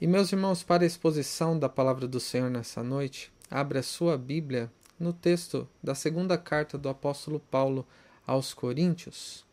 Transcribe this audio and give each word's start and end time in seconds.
E 0.00 0.06
meus 0.06 0.30
irmãos, 0.30 0.62
para 0.62 0.84
a 0.84 0.86
exposição 0.86 1.58
da 1.58 1.68
palavra 1.68 2.06
do 2.06 2.20
Senhor 2.20 2.48
nessa 2.48 2.84
noite, 2.84 3.32
abra 3.50 3.82
sua 3.82 4.16
Bíblia 4.16 4.70
no 4.96 5.12
texto 5.12 5.68
da 5.82 5.92
segunda 5.92 6.38
carta 6.38 6.78
do 6.78 6.88
apóstolo 6.88 7.40
Paulo 7.40 7.84
aos 8.24 8.54
Coríntios, 8.54 9.44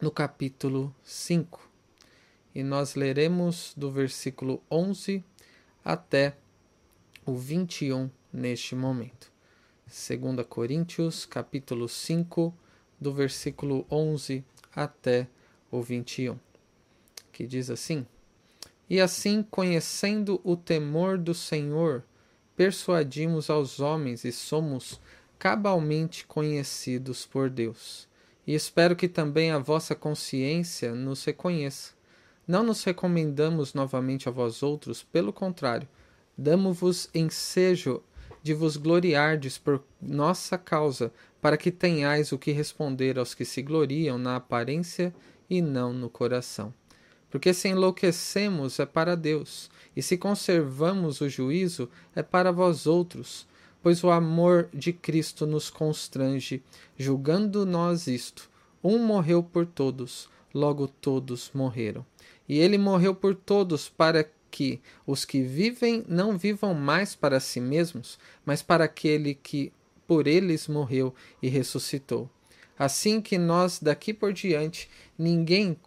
no 0.00 0.10
capítulo 0.10 0.94
5. 1.04 1.68
E 2.54 2.62
nós 2.62 2.94
leremos 2.94 3.74
do 3.76 3.90
versículo 3.90 4.62
11 4.70 5.22
até 5.84 6.38
o 7.26 7.34
21 7.34 8.08
neste 8.32 8.74
momento. 8.74 9.30
2 9.86 10.46
Coríntios, 10.48 11.26
capítulo 11.26 11.86
5, 11.86 12.54
do 12.98 13.12
versículo 13.12 13.86
11 13.90 14.42
até 14.74 15.28
o 15.70 15.82
21, 15.82 16.38
que 17.30 17.46
diz 17.46 17.68
assim: 17.68 18.06
e 18.92 19.00
assim, 19.00 19.42
conhecendo 19.42 20.38
o 20.44 20.54
temor 20.54 21.16
do 21.16 21.32
Senhor, 21.32 22.04
persuadimos 22.54 23.48
aos 23.48 23.80
homens 23.80 24.22
e 24.22 24.30
somos 24.30 25.00
cabalmente 25.38 26.26
conhecidos 26.26 27.24
por 27.24 27.48
Deus. 27.48 28.06
E 28.46 28.54
espero 28.54 28.94
que 28.94 29.08
também 29.08 29.50
a 29.50 29.56
vossa 29.56 29.94
consciência 29.94 30.94
nos 30.94 31.24
reconheça. 31.24 31.94
Não 32.46 32.62
nos 32.62 32.84
recomendamos 32.84 33.72
novamente 33.72 34.28
a 34.28 34.30
vós 34.30 34.62
outros, 34.62 35.02
pelo 35.02 35.32
contrário, 35.32 35.88
damos-vos 36.36 37.08
ensejo 37.14 38.02
de 38.42 38.52
vos 38.52 38.76
gloriardes 38.76 39.56
por 39.56 39.82
nossa 40.02 40.58
causa, 40.58 41.10
para 41.40 41.56
que 41.56 41.70
tenhais 41.70 42.30
o 42.30 42.36
que 42.38 42.52
responder 42.52 43.18
aos 43.18 43.32
que 43.32 43.46
se 43.46 43.62
gloriam 43.62 44.18
na 44.18 44.36
aparência 44.36 45.14
e 45.48 45.62
não 45.62 45.94
no 45.94 46.10
coração. 46.10 46.74
Porque 47.32 47.54
se 47.54 47.66
enlouquecemos 47.68 48.78
é 48.78 48.84
para 48.84 49.16
Deus, 49.16 49.70
e 49.96 50.02
se 50.02 50.18
conservamos 50.18 51.22
o 51.22 51.30
juízo 51.30 51.88
é 52.14 52.22
para 52.22 52.52
vós 52.52 52.86
outros, 52.86 53.48
pois 53.82 54.04
o 54.04 54.10
amor 54.10 54.68
de 54.72 54.92
Cristo 54.92 55.46
nos 55.46 55.70
constrange, 55.70 56.62
julgando 56.94 57.64
nós 57.64 58.06
isto: 58.06 58.50
um 58.84 58.98
morreu 58.98 59.42
por 59.42 59.64
todos, 59.64 60.28
logo 60.52 60.86
todos 60.86 61.50
morreram. 61.54 62.04
E 62.46 62.58
ele 62.58 62.76
morreu 62.76 63.14
por 63.14 63.34
todos 63.34 63.88
para 63.88 64.28
que 64.50 64.78
os 65.06 65.24
que 65.24 65.40
vivem 65.40 66.04
não 66.06 66.36
vivam 66.36 66.74
mais 66.74 67.14
para 67.14 67.40
si 67.40 67.62
mesmos, 67.62 68.18
mas 68.44 68.60
para 68.60 68.84
aquele 68.84 69.34
que 69.34 69.72
por 70.06 70.26
eles 70.26 70.68
morreu 70.68 71.14
e 71.40 71.48
ressuscitou. 71.48 72.28
Assim 72.78 73.22
que 73.22 73.38
nós 73.38 73.78
daqui 73.78 74.12
por 74.12 74.34
diante 74.34 74.90
ninguém 75.16 75.78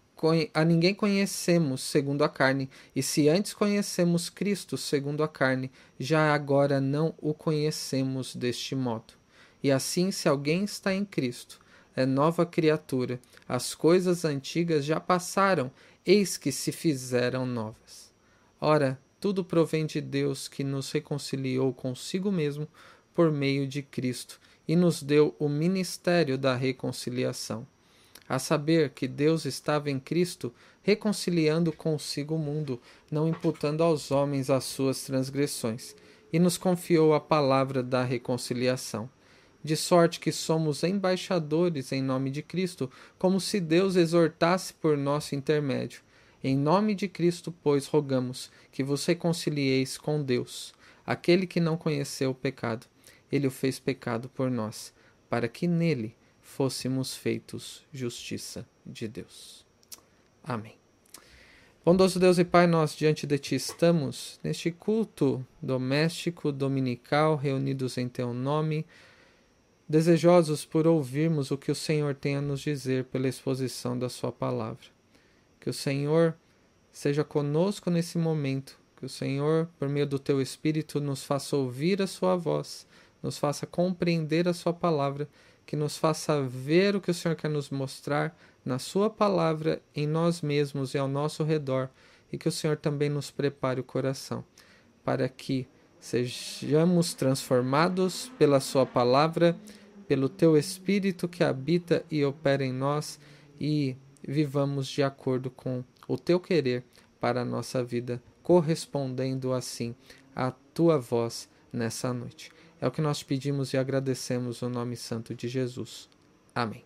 a 0.53 0.63
ninguém 0.63 0.95
conhecemos 0.95 1.81
segundo 1.81 2.23
a 2.23 2.29
carne, 2.29 2.69
e 2.95 3.03
se 3.03 3.27
antes 3.27 3.53
conhecemos 3.53 4.29
Cristo 4.29 4.77
segundo 4.77 5.23
a 5.23 5.27
carne, 5.27 5.69
já 5.99 6.33
agora 6.33 6.79
não 6.79 7.13
o 7.17 7.33
conhecemos 7.33 8.35
deste 8.35 8.75
modo. 8.75 9.13
E 9.61 9.71
assim, 9.71 10.11
se 10.11 10.29
alguém 10.29 10.63
está 10.63 10.93
em 10.93 11.03
Cristo, 11.03 11.59
é 11.95 12.05
nova 12.05 12.45
criatura, 12.45 13.19
as 13.47 13.75
coisas 13.75 14.23
antigas 14.23 14.85
já 14.85 14.99
passaram, 14.99 15.69
eis 16.05 16.37
que 16.37 16.51
se 16.51 16.71
fizeram 16.71 17.45
novas. 17.45 18.11
Ora, 18.59 18.99
tudo 19.19 19.43
provém 19.43 19.85
de 19.85 19.99
Deus 19.99 20.47
que 20.47 20.63
nos 20.63 20.91
reconciliou 20.91 21.73
consigo 21.73 22.31
mesmo 22.31 22.67
por 23.13 23.31
meio 23.31 23.67
de 23.67 23.81
Cristo 23.81 24.39
e 24.67 24.75
nos 24.75 25.03
deu 25.03 25.35
o 25.39 25.49
ministério 25.49 26.37
da 26.37 26.55
reconciliação 26.55 27.67
a 28.27 28.39
saber 28.39 28.89
que 28.91 29.07
Deus 29.07 29.45
estava 29.45 29.89
em 29.89 29.99
Cristo 29.99 30.53
reconciliando 30.81 31.71
consigo 31.71 32.35
o 32.35 32.39
mundo, 32.39 32.79
não 33.11 33.27
imputando 33.27 33.81
aos 33.81 34.11
homens 34.11 34.51
as 34.51 34.63
suas 34.65 35.03
transgressões, 35.03 35.95
e 36.31 36.37
nos 36.37 36.57
confiou 36.57 37.13
a 37.13 37.19
palavra 37.19 37.81
da 37.81 38.03
reconciliação. 38.03 39.09
De 39.63 39.75
sorte 39.75 40.19
que 40.19 40.31
somos 40.31 40.83
embaixadores 40.83 41.91
em 41.91 42.03
nome 42.03 42.29
de 42.29 42.43
Cristo, 42.43 42.89
como 43.17 43.39
se 43.39 43.59
Deus 43.59 43.95
exortasse 43.95 44.73
por 44.73 44.95
nosso 44.95 45.33
intermédio. 45.33 46.01
Em 46.43 46.55
nome 46.55 46.93
de 46.93 47.07
Cristo, 47.07 47.51
pois, 47.63 47.87
rogamos 47.87 48.51
que 48.71 48.83
vos 48.83 49.03
reconcilieis 49.07 49.97
com 49.97 50.21
Deus. 50.21 50.71
Aquele 51.03 51.47
que 51.47 51.59
não 51.59 51.77
conheceu 51.77 52.29
o 52.29 52.35
pecado, 52.35 52.85
ele 53.31 53.47
o 53.47 53.51
fez 53.51 53.79
pecado 53.79 54.29
por 54.29 54.51
nós, 54.51 54.93
para 55.27 55.47
que 55.47 55.67
nele 55.67 56.15
fôssemos 56.45 57.15
feitos 57.15 57.83
justiça 57.91 58.65
de 58.85 59.07
Deus. 59.07 59.65
Amém. 60.43 60.77
Bondoso 61.83 62.19
Deus 62.19 62.37
e 62.37 62.45
Pai, 62.45 62.65
nós 62.67 62.95
diante 62.95 63.27
de 63.27 63.37
Ti 63.37 63.55
estamos 63.55 64.39
neste 64.43 64.71
culto 64.71 65.45
doméstico 65.61 66.51
dominical, 66.51 67.35
reunidos 67.35 67.97
em 67.97 68.07
Teu 68.07 68.33
nome, 68.33 68.85
desejosos 69.89 70.63
por 70.65 70.87
ouvirmos 70.87 71.51
o 71.51 71.57
que 71.57 71.71
o 71.71 71.75
Senhor 71.75 72.15
tem 72.15 72.37
a 72.37 72.41
nos 72.41 72.61
dizer 72.61 73.05
pela 73.05 73.27
exposição 73.27 73.97
da 73.97 74.07
Sua 74.07 74.31
palavra. 74.31 74.85
Que 75.59 75.69
o 75.69 75.73
Senhor 75.73 76.35
seja 76.91 77.23
conosco 77.23 77.89
nesse 77.89 78.17
momento, 78.17 78.79
que 78.97 79.05
o 79.05 79.09
Senhor, 79.09 79.67
por 79.77 79.89
meio 79.89 80.07
do 80.07 80.17
Teu 80.17 80.41
Espírito, 80.41 81.01
nos 81.01 81.23
faça 81.23 81.57
ouvir 81.57 82.01
a 82.01 82.07
Sua 82.07 82.35
voz, 82.35 82.87
nos 83.21 83.37
faça 83.37 83.65
compreender 83.65 84.47
a 84.47 84.53
Sua 84.53 84.73
palavra 84.73 85.27
que 85.65 85.75
nos 85.75 85.97
faça 85.97 86.41
ver 86.41 86.95
o 86.95 87.01
que 87.01 87.11
o 87.11 87.13
Senhor 87.13 87.35
quer 87.35 87.49
nos 87.49 87.69
mostrar 87.69 88.37
na 88.63 88.79
Sua 88.79 89.09
palavra, 89.09 89.81
em 89.95 90.07
nós 90.07 90.41
mesmos 90.41 90.93
e 90.93 90.97
ao 90.97 91.07
nosso 91.07 91.43
redor, 91.43 91.89
e 92.31 92.37
que 92.37 92.47
o 92.47 92.51
Senhor 92.51 92.77
também 92.77 93.09
nos 93.09 93.31
prepare 93.31 93.79
o 93.79 93.83
coração, 93.83 94.43
para 95.03 95.27
que 95.29 95.67
sejamos 95.99 97.13
transformados 97.13 98.31
pela 98.37 98.59
Sua 98.59 98.85
palavra, 98.85 99.55
pelo 100.07 100.29
Teu 100.29 100.57
Espírito 100.57 101.27
que 101.27 101.43
habita 101.43 102.05
e 102.11 102.23
opera 102.23 102.63
em 102.63 102.73
nós 102.73 103.19
e 103.59 103.95
vivamos 104.21 104.87
de 104.87 105.01
acordo 105.01 105.49
com 105.49 105.83
o 106.07 106.17
Teu 106.17 106.39
querer 106.39 106.83
para 107.19 107.41
a 107.41 107.45
nossa 107.45 107.83
vida, 107.83 108.21
correspondendo 108.43 109.53
assim 109.53 109.95
à 110.35 110.51
Tua 110.73 110.99
voz 110.99 111.49
nessa 111.73 112.13
noite. 112.13 112.54
É 112.85 112.87
o 112.87 112.91
que 112.91 113.01
nós 113.01 113.23
pedimos 113.23 113.73
e 113.73 113.77
agradecemos 113.77 114.61
no 114.61 114.69
nome 114.69 114.95
santo 114.95 115.33
de 115.33 115.47
Jesus. 115.47 116.07
Amém. 116.53 116.85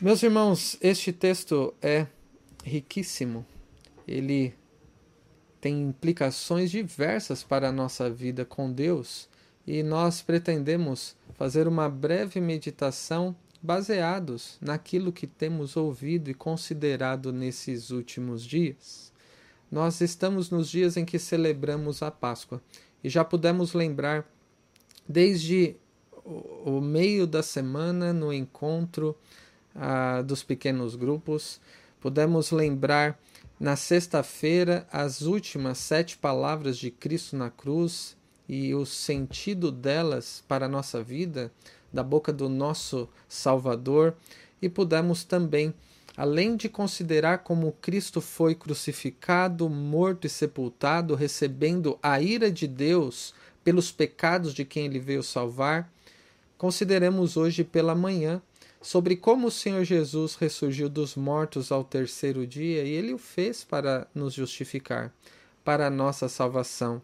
Meus 0.00 0.24
irmãos, 0.24 0.76
este 0.80 1.12
texto 1.12 1.72
é 1.80 2.08
riquíssimo. 2.64 3.46
Ele 4.08 4.52
tem 5.60 5.80
implicações 5.82 6.68
diversas 6.68 7.44
para 7.44 7.68
a 7.68 7.72
nossa 7.72 8.10
vida 8.10 8.44
com 8.44 8.72
Deus 8.72 9.28
e 9.64 9.84
nós 9.84 10.20
pretendemos 10.20 11.14
fazer 11.34 11.68
uma 11.68 11.88
breve 11.88 12.40
meditação 12.40 13.36
baseados 13.62 14.58
naquilo 14.60 15.12
que 15.12 15.28
temos 15.28 15.76
ouvido 15.76 16.28
e 16.28 16.34
considerado 16.34 17.32
nesses 17.32 17.90
últimos 17.90 18.44
dias. 18.44 19.12
Nós 19.70 20.00
estamos 20.00 20.50
nos 20.50 20.68
dias 20.68 20.96
em 20.96 21.04
que 21.04 21.20
celebramos 21.20 22.02
a 22.02 22.10
Páscoa 22.10 22.60
e 23.02 23.08
já 23.08 23.24
pudemos 23.24 23.72
lembrar 23.72 24.24
desde 25.08 25.76
o 26.64 26.80
meio 26.80 27.26
da 27.26 27.42
semana 27.42 28.12
no 28.12 28.32
encontro 28.32 29.16
ah, 29.74 30.22
dos 30.22 30.42
pequenos 30.42 30.94
grupos, 30.94 31.60
pudemos 32.00 32.50
lembrar 32.50 33.18
na 33.58 33.76
sexta-feira 33.76 34.86
as 34.92 35.22
últimas 35.22 35.78
sete 35.78 36.16
palavras 36.18 36.76
de 36.76 36.90
Cristo 36.90 37.36
na 37.36 37.50
cruz 37.50 38.16
e 38.48 38.74
o 38.74 38.86
sentido 38.86 39.72
delas 39.72 40.44
para 40.46 40.66
a 40.66 40.68
nossa 40.68 41.02
vida, 41.02 41.52
da 41.92 42.02
boca 42.02 42.32
do 42.32 42.48
nosso 42.48 43.08
Salvador, 43.28 44.14
e 44.60 44.68
pudemos 44.68 45.24
também 45.24 45.74
além 46.18 46.56
de 46.56 46.68
considerar 46.68 47.38
como 47.44 47.76
Cristo 47.80 48.20
foi 48.20 48.52
crucificado, 48.52 49.70
morto 49.70 50.26
e 50.26 50.28
sepultado, 50.28 51.14
recebendo 51.14 51.96
a 52.02 52.20
ira 52.20 52.50
de 52.50 52.66
Deus 52.66 53.32
pelos 53.62 53.92
pecados 53.92 54.52
de 54.52 54.64
quem 54.64 54.86
ele 54.86 54.98
veio 54.98 55.22
salvar, 55.22 55.88
consideremos 56.58 57.36
hoje 57.36 57.62
pela 57.62 57.94
manhã 57.94 58.42
sobre 58.82 59.14
como 59.14 59.46
o 59.46 59.50
Senhor 59.50 59.84
Jesus 59.84 60.34
ressurgiu 60.34 60.88
dos 60.88 61.14
mortos 61.14 61.70
ao 61.70 61.84
terceiro 61.84 62.44
dia 62.44 62.82
e 62.82 62.90
ele 62.90 63.14
o 63.14 63.18
fez 63.18 63.62
para 63.62 64.08
nos 64.12 64.34
justificar, 64.34 65.14
para 65.62 65.86
a 65.86 65.90
nossa 65.90 66.28
salvação, 66.28 67.00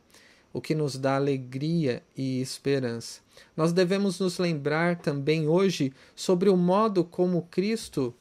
o 0.53 0.61
que 0.61 0.75
nos 0.75 0.99
dá 0.99 1.15
alegria 1.15 2.03
e 2.17 2.41
esperança. 2.41 3.21
Nós 3.57 3.73
devemos 3.73 4.19
nos 4.19 4.39
lembrar 4.39 4.97
também 4.97 5.47
hoje 5.47 5.93
sobre 6.17 6.49
o 6.49 6.57
modo 6.57 7.05
como 7.05 7.43
Cristo 7.43 8.13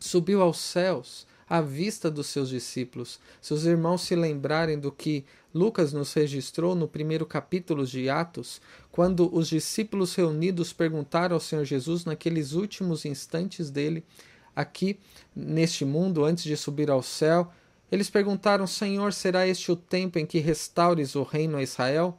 subiu 0.00 0.42
aos 0.42 0.58
céus 0.58 1.26
à 1.48 1.60
vista 1.60 2.10
dos 2.10 2.28
seus 2.28 2.48
discípulos. 2.48 3.20
Se 3.40 3.52
os 3.52 3.66
irmãos 3.66 4.02
se 4.02 4.16
lembrarem 4.16 4.78
do 4.78 4.90
que 4.90 5.24
Lucas 5.54 5.92
nos 5.92 6.12
registrou 6.12 6.74
no 6.74 6.88
primeiro 6.88 7.26
capítulo 7.26 7.84
de 7.84 8.08
Atos, 8.08 8.60
quando 8.90 9.32
os 9.34 9.48
discípulos 9.48 10.14
reunidos 10.14 10.72
perguntaram 10.72 11.34
ao 11.34 11.40
Senhor 11.40 11.64
Jesus 11.64 12.04
naqueles 12.04 12.52
últimos 12.52 13.04
instantes 13.04 13.70
dele 13.70 14.04
aqui 14.54 14.98
neste 15.34 15.84
mundo 15.84 16.24
antes 16.24 16.44
de 16.44 16.56
subir 16.56 16.90
ao 16.90 17.02
céu, 17.02 17.52
Eles 17.90 18.08
perguntaram: 18.08 18.66
Senhor, 18.66 19.12
será 19.12 19.46
este 19.46 19.72
o 19.72 19.76
tempo 19.76 20.18
em 20.18 20.26
que 20.26 20.38
restaures 20.38 21.14
o 21.14 21.22
reino 21.22 21.56
a 21.56 21.62
Israel? 21.62 22.18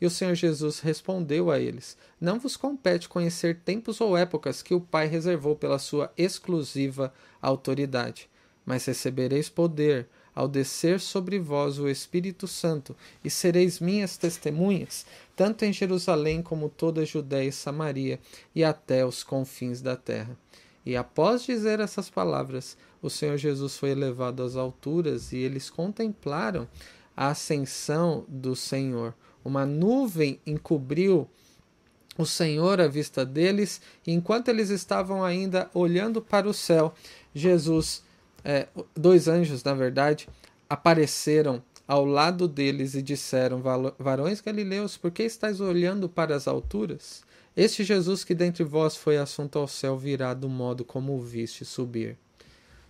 E 0.00 0.06
o 0.06 0.10
Senhor 0.10 0.34
Jesus 0.34 0.80
respondeu 0.80 1.50
a 1.50 1.58
eles: 1.58 1.96
Não 2.20 2.38
vos 2.38 2.56
compete 2.56 3.08
conhecer 3.08 3.60
tempos 3.64 4.00
ou 4.00 4.16
épocas 4.16 4.62
que 4.62 4.74
o 4.74 4.80
Pai 4.80 5.06
reservou 5.06 5.56
pela 5.56 5.78
sua 5.78 6.12
exclusiva 6.16 7.12
autoridade, 7.40 8.28
mas 8.64 8.84
recebereis 8.84 9.48
poder 9.48 10.08
ao 10.38 10.46
descer 10.46 11.00
sobre 11.00 11.36
vós 11.40 11.80
o 11.80 11.88
Espírito 11.88 12.46
Santo, 12.46 12.94
e 13.24 13.28
sereis 13.28 13.80
minhas 13.80 14.16
testemunhas, 14.16 15.04
tanto 15.34 15.64
em 15.64 15.72
Jerusalém 15.72 16.42
como 16.42 16.68
toda 16.68 17.00
a 17.00 17.04
Judéia 17.04 17.48
e 17.48 17.52
Samaria, 17.52 18.20
e 18.54 18.62
até 18.62 19.04
os 19.04 19.24
confins 19.24 19.80
da 19.80 19.96
terra. 19.96 20.38
E 20.86 20.96
após 20.96 21.42
dizer 21.42 21.80
essas 21.80 22.08
palavras, 22.08 22.76
o 23.02 23.10
Senhor 23.10 23.36
Jesus 23.36 23.76
foi 23.76 23.90
elevado 23.90 24.44
às 24.44 24.54
alturas, 24.54 25.32
e 25.32 25.38
eles 25.38 25.68
contemplaram 25.68 26.68
a 27.16 27.30
ascensão 27.30 28.24
do 28.28 28.54
Senhor 28.54 29.12
uma 29.48 29.66
nuvem 29.66 30.38
encobriu 30.46 31.28
o 32.16 32.26
Senhor 32.26 32.80
à 32.80 32.86
vista 32.86 33.24
deles, 33.24 33.80
e 34.06 34.12
enquanto 34.12 34.48
eles 34.48 34.70
estavam 34.70 35.24
ainda 35.24 35.70
olhando 35.72 36.20
para 36.20 36.48
o 36.48 36.54
céu, 36.54 36.92
Jesus, 37.34 38.02
é, 38.44 38.68
dois 38.94 39.28
anjos, 39.28 39.62
na 39.64 39.74
verdade, 39.74 40.28
apareceram 40.68 41.62
ao 41.86 42.04
lado 42.04 42.46
deles 42.46 42.94
e 42.94 43.02
disseram: 43.02 43.62
Varões 43.98 44.40
galileus, 44.40 44.96
por 44.96 45.10
que 45.10 45.22
estáis 45.22 45.60
olhando 45.60 46.08
para 46.08 46.36
as 46.36 46.46
alturas? 46.46 47.22
Este 47.56 47.82
Jesus 47.82 48.22
que 48.22 48.34
dentre 48.34 48.62
vós 48.62 48.94
foi 48.96 49.16
assunto 49.16 49.58
ao 49.58 49.66
céu 49.66 49.96
virá 49.96 50.34
do 50.34 50.48
modo 50.48 50.84
como 50.84 51.16
o 51.16 51.20
viste 51.20 51.64
subir. 51.64 52.16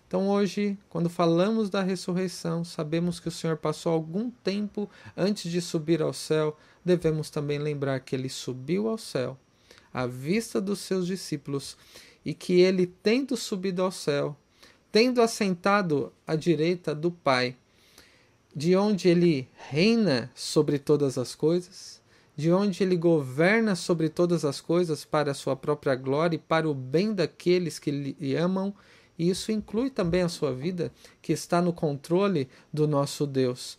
Então, 0.09 0.27
hoje, 0.27 0.75
quando 0.89 1.07
falamos 1.07 1.69
da 1.69 1.83
ressurreição, 1.83 2.63
sabemos 2.63 3.19
que 3.19 3.27
o 3.27 3.31
Senhor 3.31 3.57
passou 3.57 3.93
algum 3.93 4.31
tempo 4.31 4.89
antes 5.15 5.51
de 5.51 5.61
subir 5.61 6.01
ao 6.01 6.13
céu. 6.13 6.57
Devemos 6.83 7.29
também 7.29 7.59
lembrar 7.59 7.99
que 7.99 8.15
ele 8.15 8.27
subiu 8.27 8.89
ao 8.89 8.97
céu 8.97 9.37
à 9.93 10.07
vista 10.07 10.59
dos 10.59 10.79
seus 10.79 11.05
discípulos 11.05 11.77
e 12.25 12.33
que 12.33 12.59
ele, 12.59 12.87
tendo 12.87 13.37
subido 13.37 13.83
ao 13.83 13.91
céu, 13.91 14.35
tendo 14.91 15.21
assentado 15.21 16.11
à 16.25 16.35
direita 16.35 16.95
do 16.95 17.11
Pai, 17.11 17.55
de 18.55 18.75
onde 18.75 19.09
ele 19.09 19.47
reina 19.69 20.31
sobre 20.33 20.79
todas 20.79 21.19
as 21.19 21.35
coisas, 21.35 22.01
de 22.35 22.51
onde 22.51 22.81
ele 22.81 22.97
governa 22.97 23.75
sobre 23.75 24.09
todas 24.09 24.43
as 24.43 24.59
coisas 24.59 25.05
para 25.05 25.29
a 25.29 25.35
sua 25.35 25.55
própria 25.55 25.93
glória 25.93 26.35
e 26.35 26.39
para 26.39 26.67
o 26.67 26.73
bem 26.73 27.13
daqueles 27.13 27.77
que 27.77 27.91
lhe 27.91 28.35
amam 28.35 28.73
e 29.19 29.29
isso 29.29 29.51
inclui 29.51 29.89
também 29.89 30.21
a 30.21 30.29
sua 30.29 30.55
vida, 30.55 30.93
que 31.21 31.33
está 31.33 31.61
no 31.61 31.73
controle 31.73 32.47
do 32.71 32.87
nosso 32.87 33.27
Deus. 33.27 33.77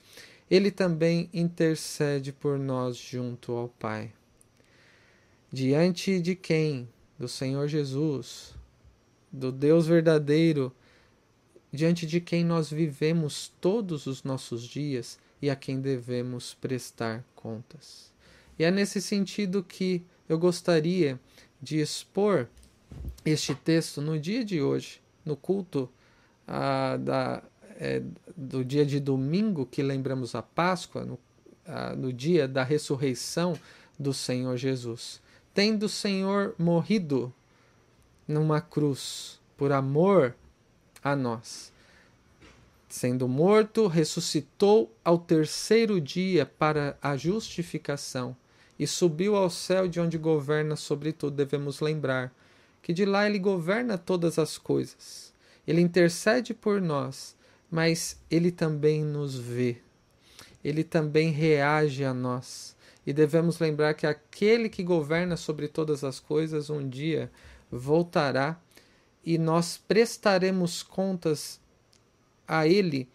Ele 0.50 0.70
também 0.70 1.31
intercede 1.32 2.31
por 2.31 2.58
nós 2.58 2.98
junto 2.98 3.52
ao 3.52 3.69
Pai. 3.69 4.12
Diante 5.50 6.20
de 6.20 6.37
quem? 6.37 6.87
Do 7.19 7.26
Senhor 7.26 7.69
Jesus, 7.69 8.54
do 9.32 9.50
Deus 9.50 9.87
verdadeiro, 9.87 10.72
diante 11.72 12.06
de 12.06 12.20
quem 12.20 12.44
nós 12.44 12.70
vivemos 12.70 13.50
todos 13.60 14.06
os 14.06 14.22
nossos 14.22 14.62
dias 14.62 15.19
e 15.40 15.48
a 15.48 15.56
quem 15.56 15.81
devemos 15.81 16.54
prestar 16.54 17.25
contas. 17.34 18.12
E 18.58 18.64
é 18.64 18.70
nesse 18.70 19.00
sentido 19.00 19.62
que 19.62 20.02
eu 20.28 20.38
gostaria 20.38 21.19
de 21.62 21.78
expor 21.78 22.46
este 23.25 23.54
texto 23.54 24.00
no 24.00 24.19
dia 24.19 24.44
de 24.44 24.60
hoje, 24.60 25.00
no 25.25 25.37
culto 25.37 25.88
ah, 26.46 26.96
da, 26.96 27.43
é, 27.78 28.02
do 28.37 28.64
dia 28.64 28.84
de 28.84 29.00
domingo, 29.00 29.67
que 29.67 29.82
lembramos 29.82 30.34
a 30.34 30.43
Páscoa, 30.43 31.05
no, 31.05 31.19
ah, 31.67 31.94
no 31.96 32.12
dia 32.12 32.46
da 32.46 32.62
ressurreição 32.62 33.58
do 33.99 34.12
Senhor 34.12 34.56
Jesus. 34.56 35.20
Tendo 35.55 35.84
o 35.84 35.88
Senhor 35.88 36.55
morrido 36.58 37.32
numa 38.26 38.61
cruz 38.61 39.40
por 39.56 39.72
amor 39.72 40.34
a 41.02 41.17
nós. 41.17 41.73
Sendo 42.88 43.28
morto, 43.28 43.87
ressuscitou 43.87 44.93
ao 45.05 45.19
terceiro 45.19 46.00
dia 46.00 46.44
para 46.44 46.99
a 47.00 47.16
justificação 47.16 48.37
e 48.78 48.87
subiu 48.87 49.37
ao 49.37 49.49
céu 49.50 49.87
de 49.87 50.00
onde 50.00 50.19
governa 50.19 50.75
sobre 50.75 51.12
tudo. 51.12 51.37
Devemos 51.37 51.81
lembrar 51.81 52.32
que 52.82 52.92
de 52.92 53.04
lá 53.04 53.26
ele 53.26 53.38
governa 53.38 53.98
todas 53.98 54.38
as 54.38 54.58
coisas. 54.58 55.32
Ele 55.66 55.80
intercede 55.80 56.54
por 56.54 56.80
nós, 56.80 57.36
mas 57.70 58.18
ele 58.30 58.50
também 58.50 59.04
nos 59.04 59.38
vê. 59.38 59.78
Ele 60.64 60.82
também 60.82 61.30
reage 61.30 62.04
a 62.04 62.12
nós. 62.12 62.76
E 63.06 63.12
devemos 63.12 63.58
lembrar 63.58 63.94
que 63.94 64.06
aquele 64.06 64.68
que 64.68 64.82
governa 64.82 65.36
sobre 65.36 65.68
todas 65.68 66.04
as 66.04 66.20
coisas 66.20 66.70
um 66.70 66.86
dia 66.88 67.30
voltará 67.70 68.60
e 69.24 69.38
nós 69.38 69.76
prestaremos 69.76 70.82
contas 70.82 71.60
a 72.46 72.66
ele 72.66 73.08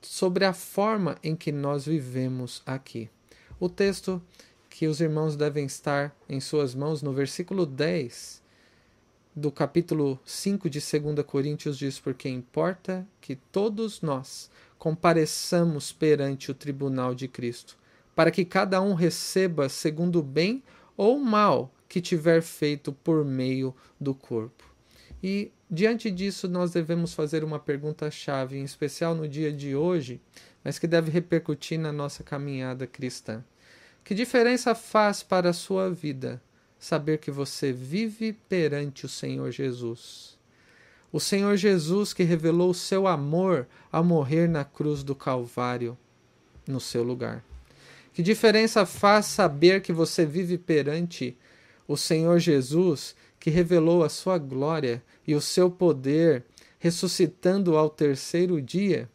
sobre 0.00 0.44
a 0.44 0.52
forma 0.52 1.16
em 1.22 1.34
que 1.34 1.50
nós 1.50 1.86
vivemos 1.86 2.62
aqui. 2.66 3.10
O 3.58 3.68
texto 3.68 4.22
que 4.74 4.88
os 4.88 5.00
irmãos 5.00 5.36
devem 5.36 5.66
estar 5.66 6.12
em 6.28 6.40
suas 6.40 6.74
mãos 6.74 7.00
no 7.00 7.12
versículo 7.12 7.64
10 7.64 8.42
do 9.32 9.52
capítulo 9.52 10.18
5 10.24 10.68
de 10.68 10.80
2 10.80 11.24
Coríntios 11.24 11.78
diz: 11.78 12.00
Porque 12.00 12.28
importa 12.28 13.06
que 13.20 13.36
todos 13.36 14.02
nós 14.02 14.50
compareçamos 14.76 15.92
perante 15.92 16.50
o 16.50 16.54
tribunal 16.54 17.14
de 17.14 17.28
Cristo, 17.28 17.78
para 18.16 18.32
que 18.32 18.44
cada 18.44 18.82
um 18.82 18.94
receba 18.94 19.68
segundo 19.68 20.18
o 20.18 20.24
bem 20.24 20.60
ou 20.96 21.20
mal 21.20 21.72
que 21.88 22.00
tiver 22.00 22.42
feito 22.42 22.92
por 22.92 23.24
meio 23.24 23.72
do 24.00 24.12
corpo. 24.12 24.64
E 25.22 25.52
diante 25.70 26.10
disso, 26.10 26.48
nós 26.48 26.72
devemos 26.72 27.14
fazer 27.14 27.44
uma 27.44 27.60
pergunta-chave, 27.60 28.58
em 28.58 28.64
especial 28.64 29.14
no 29.14 29.28
dia 29.28 29.52
de 29.52 29.76
hoje, 29.76 30.20
mas 30.64 30.80
que 30.80 30.88
deve 30.88 31.12
repercutir 31.12 31.78
na 31.78 31.92
nossa 31.92 32.24
caminhada 32.24 32.88
cristã. 32.88 33.44
Que 34.04 34.14
diferença 34.14 34.74
faz 34.74 35.22
para 35.22 35.48
a 35.48 35.54
sua 35.54 35.90
vida 35.90 36.42
saber 36.78 37.16
que 37.16 37.30
você 37.30 37.72
vive 37.72 38.34
perante 38.34 39.06
o 39.06 39.08
Senhor 39.08 39.50
Jesus? 39.50 40.38
O 41.10 41.18
Senhor 41.18 41.56
Jesus 41.56 42.12
que 42.12 42.22
revelou 42.22 42.70
o 42.70 42.74
seu 42.74 43.06
amor 43.06 43.66
ao 43.90 44.04
morrer 44.04 44.46
na 44.46 44.62
cruz 44.62 45.02
do 45.02 45.14
Calvário 45.14 45.96
no 46.66 46.80
seu 46.80 47.02
lugar. 47.02 47.42
Que 48.12 48.22
diferença 48.22 48.84
faz 48.84 49.24
saber 49.26 49.80
que 49.80 49.92
você 49.92 50.26
vive 50.26 50.58
perante 50.58 51.34
o 51.88 51.96
Senhor 51.96 52.38
Jesus 52.38 53.16
que 53.40 53.48
revelou 53.48 54.04
a 54.04 54.10
sua 54.10 54.36
glória 54.36 55.02
e 55.26 55.34
o 55.34 55.40
seu 55.40 55.70
poder, 55.70 56.44
ressuscitando 56.78 57.76
ao 57.76 57.88
terceiro 57.88 58.60
dia, 58.60 59.08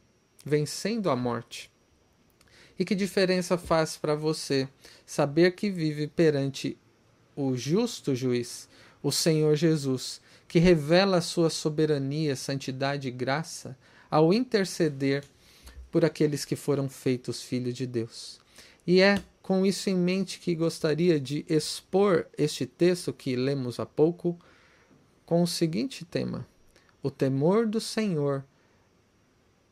vencendo 0.44 1.10
a 1.12 1.16
morte? 1.16 1.69
E 2.80 2.86
que 2.86 2.96
diferença 2.96 3.58
faz 3.58 3.98
para 3.98 4.16
você 4.16 4.66
saber 5.06 5.52
que 5.52 5.70
vive 5.70 6.08
perante 6.08 6.78
o 7.36 7.54
justo 7.58 8.16
juiz, 8.16 8.70
o 9.04 9.12
Senhor 9.12 9.54
Jesus, 9.58 10.22
que 10.48 10.60
revela 10.60 11.18
a 11.18 11.22
sua 11.22 11.50
soberania, 11.50 12.38
santidade 12.38 13.10
e 13.10 13.12
graça 13.12 13.78
ao 14.10 14.34
interceder 14.34 15.26
por 15.92 16.06
aqueles 16.06 16.46
que 16.46 16.56
foram 16.56 16.88
feitos 16.88 17.44
filhos 17.44 17.74
de 17.74 17.86
Deus. 17.86 18.40
E 18.88 19.02
é 19.02 19.22
com 19.42 19.66
isso 19.66 19.90
em 19.90 19.96
mente 19.96 20.40
que 20.40 20.56
gostaria 20.56 21.20
de 21.20 21.46
expor 21.50 22.28
este 22.38 22.66
texto 22.66 23.12
que 23.12 23.36
lemos 23.36 23.78
há 23.80 23.86
pouco 23.86 24.40
com 25.26 25.44
o 25.44 25.48
seguinte 25.48 26.06
tema: 26.06 26.48
o 27.04 27.12
temor 27.12 27.68
do 27.68 27.82
Senhor 27.82 28.46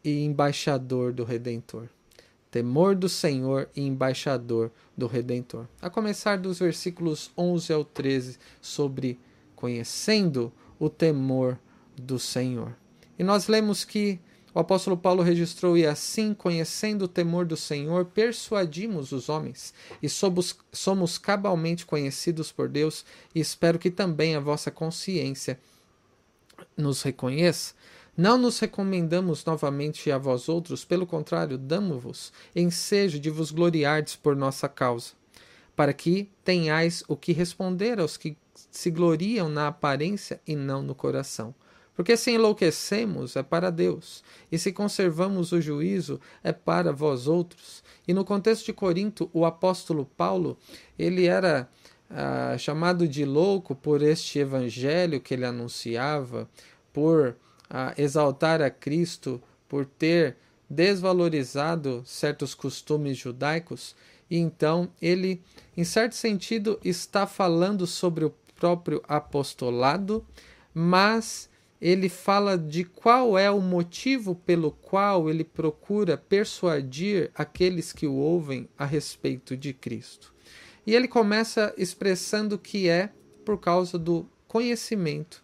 e 0.04 0.26
embaixador 0.26 1.14
do 1.14 1.24
Redentor 1.24 1.88
temor 2.52 2.96
do 2.96 3.10
Senhor 3.10 3.70
e 3.76 3.82
embaixador 3.82 4.72
do 4.96 5.08
Redentor. 5.08 5.68
A 5.82 5.90
começar 5.90 6.38
dos 6.38 6.60
versículos 6.60 7.32
11 7.38 7.74
ao 7.74 7.84
13, 7.84 8.38
sobre 8.62 9.20
conhecendo 9.56 10.52
o 10.80 10.90
temor 10.90 11.60
do 11.96 12.20
Senhor. 12.20 12.76
E 13.18 13.24
nós 13.24 13.48
lemos 13.48 13.84
que 13.84 14.20
o 14.54 14.60
apóstolo 14.60 14.98
Paulo 14.98 15.22
registrou: 15.22 15.78
E 15.78 15.86
assim, 15.86 16.34
conhecendo 16.34 17.04
o 17.04 17.08
temor 17.08 17.46
do 17.46 17.58
Senhor, 17.58 18.06
persuadimos 18.06 19.12
os 19.12 19.30
homens, 19.30 19.74
e 20.02 20.10
somos, 20.10 20.56
somos 20.72 21.18
cabalmente 21.18 21.86
conhecidos 21.86 22.52
por 22.52 22.68
Deus, 22.68 23.06
e 23.36 23.40
espero 23.40 23.78
que 23.78 23.92
também 23.92 24.36
a 24.36 24.40
vossa 24.40 24.72
consciência 24.72 25.60
nos 26.76 27.02
reconheça. 27.02 27.76
Não 28.18 28.36
nos 28.36 28.58
recomendamos 28.58 29.46
novamente 29.46 30.12
a 30.12 30.18
vós 30.18 30.50
outros, 30.50 30.84
pelo 30.84 31.06
contrário, 31.06 31.56
damos-vos 31.56 32.34
ensejo 32.56 33.20
de 33.20 33.30
vos 33.30 33.52
gloriardes 33.52 34.16
por 34.16 34.36
nossa 34.36 34.68
causa, 34.68 35.12
para 35.76 35.94
que 35.94 36.28
tenhais 36.44 37.04
o 37.08 37.16
que 37.16 37.32
responder 37.32 38.00
aos 38.00 38.18
que 38.18 38.36
se 38.72 38.90
gloriam 38.90 39.48
na 39.48 39.68
aparência 39.68 40.42
e 40.48 40.56
não 40.56 40.82
no 40.82 40.96
coração. 40.96 41.54
Porque 41.96 42.18
se 42.18 42.32
enlouquecemos 42.32 43.36
é 43.36 43.44
para 43.44 43.70
Deus, 43.70 44.24
e 44.52 44.58
se 44.58 44.72
conservamos 44.72 45.52
o 45.52 45.62
juízo 45.62 46.20
é 46.44 46.52
para 46.52 46.92
vós 46.92 47.28
outros. 47.28 47.84
E 48.08 48.16
no 48.16 48.26
contexto 48.26 48.66
de 48.66 48.74
Corinto, 48.74 49.30
o 49.32 49.46
apóstolo 49.46 50.06
Paulo, 50.18 50.58
ele 50.98 51.28
era 51.28 51.70
ah, 52.10 52.56
chamado 52.58 53.08
de 53.08 53.26
louco 53.26 53.76
por 53.76 54.02
este 54.02 54.40
evangelho 54.40 55.22
que 55.22 55.36
ele 55.36 55.46
anunciava, 55.46 56.50
por 56.92 57.36
ah, 57.70 57.94
exaltar 57.98 58.62
a 58.62 58.70
Cristo, 58.70 59.42
por 59.68 59.86
ter 59.86 60.38
desvalorizado 60.70 62.04
certos 62.06 62.54
costumes 62.54 63.18
judaicos, 63.18 63.96
e 64.30 64.38
então 64.38 64.90
ele, 65.02 65.42
em 65.76 65.84
certo 65.84 66.16
sentido, 66.16 66.80
está 66.84 67.26
falando 67.26 67.88
sobre 67.88 68.26
o 68.26 68.34
próprio 68.56 69.02
apostolado, 69.08 70.26
mas 70.74 71.50
ele 71.80 72.10
fala 72.10 72.58
de 72.58 72.84
qual 72.84 73.38
é 73.38 73.50
o 73.50 73.62
motivo 73.62 74.36
pelo 74.36 74.72
qual 74.72 75.30
ele 75.30 75.44
procura 75.44 76.18
persuadir 76.18 77.32
aqueles 77.36 77.94
que 77.94 78.08
o 78.08 78.16
ouvem 78.16 78.68
a 78.78 78.86
respeito 78.86 79.56
de 79.56 79.74
Cristo. 79.74 80.34
E 80.86 80.96
ele 80.96 81.08
começa 81.08 81.74
expressando 81.78 82.58
que 82.58 82.90
é 82.90 83.12
por 83.46 83.60
causa 83.60 83.98
do 83.98 84.28
conhecimento 84.48 85.44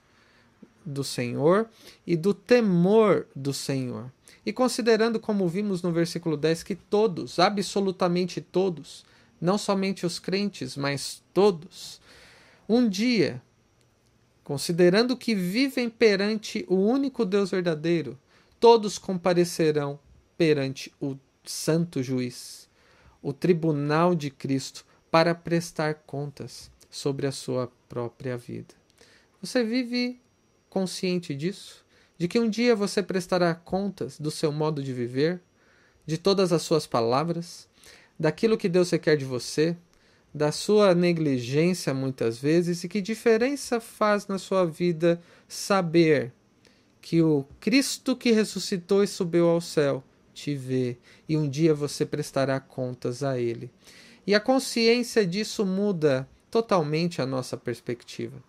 do 0.85 1.03
Senhor 1.03 1.69
e 2.05 2.15
do 2.15 2.33
temor 2.33 3.27
do 3.35 3.53
Senhor. 3.53 4.11
E 4.45 4.51
considerando, 4.51 5.19
como 5.19 5.47
vimos 5.47 5.81
no 5.81 5.91
versículo 5.91 6.35
10, 6.35 6.63
que 6.63 6.75
todos, 6.75 7.39
absolutamente 7.39 8.41
todos, 8.41 9.05
não 9.39 9.57
somente 9.57 10.05
os 10.05 10.19
crentes, 10.19 10.75
mas 10.75 11.23
todos, 11.33 12.01
um 12.67 12.87
dia 12.87 13.41
considerando 14.43 15.15
que 15.15 15.33
vivem 15.33 15.89
perante 15.89 16.65
o 16.67 16.75
único 16.75 17.25
Deus 17.25 17.51
verdadeiro, 17.51 18.19
todos 18.59 18.97
comparecerão 18.97 19.99
perante 20.37 20.93
o 20.99 21.17
santo 21.45 22.03
juiz, 22.03 22.69
o 23.21 23.31
tribunal 23.31 24.13
de 24.13 24.29
Cristo, 24.29 24.85
para 25.09 25.33
prestar 25.35 25.95
contas 26.05 26.71
sobre 26.89 27.27
a 27.27 27.31
sua 27.31 27.71
própria 27.87 28.35
vida. 28.35 28.73
Você 29.41 29.63
vive 29.63 30.19
consciente 30.73 31.35
disso? 31.35 31.85
De 32.17 32.27
que 32.27 32.39
um 32.39 32.49
dia 32.49 32.75
você 32.75 33.03
prestará 33.03 33.53
contas 33.53 34.19
do 34.19 34.31
seu 34.31 34.51
modo 34.51 34.81
de 34.81 34.91
viver, 34.91 35.39
de 36.03 36.17
todas 36.17 36.51
as 36.51 36.63
suas 36.63 36.87
palavras, 36.87 37.69
daquilo 38.19 38.57
que 38.57 38.67
Deus 38.67 38.89
requer 38.89 39.15
de 39.15 39.23
você, 39.23 39.77
da 40.33 40.51
sua 40.51 40.95
negligência 40.95 41.93
muitas 41.93 42.39
vezes 42.39 42.83
e 42.83 42.89
que 42.89 43.01
diferença 43.01 43.79
faz 43.79 44.25
na 44.25 44.39
sua 44.39 44.65
vida 44.65 45.21
saber 45.47 46.33
que 46.99 47.21
o 47.21 47.45
Cristo 47.59 48.15
que 48.15 48.31
ressuscitou 48.31 49.03
e 49.03 49.07
subiu 49.07 49.47
ao 49.47 49.61
céu 49.61 50.03
te 50.33 50.55
vê 50.55 50.97
e 51.29 51.37
um 51.37 51.47
dia 51.47 51.75
você 51.75 52.03
prestará 52.03 52.59
contas 52.59 53.21
a 53.21 53.37
ele. 53.37 53.69
E 54.25 54.33
a 54.33 54.39
consciência 54.39 55.23
disso 55.23 55.63
muda 55.65 56.27
totalmente 56.49 57.21
a 57.21 57.25
nossa 57.27 57.55
perspectiva. 57.55 58.41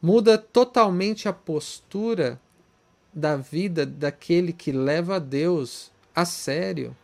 Muda 0.00 0.38
totalmente 0.38 1.28
a 1.28 1.32
postura 1.32 2.40
da 3.12 3.36
vida 3.36 3.84
daquele 3.84 4.52
que 4.52 4.70
leva 4.70 5.16
a 5.16 5.18
Deus 5.18 5.90
a 6.14 6.24
sério 6.24 6.96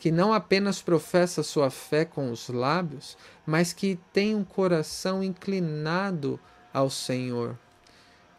que 0.00 0.10
não 0.10 0.32
apenas 0.32 0.80
professa 0.80 1.42
sua 1.42 1.68
fé 1.68 2.06
com 2.06 2.32
os 2.32 2.48
lábios, 2.48 3.18
mas 3.44 3.74
que 3.74 3.98
tem 4.14 4.34
um 4.34 4.42
coração 4.42 5.22
inclinado 5.22 6.40
ao 6.72 6.88
Senhor, 6.88 7.56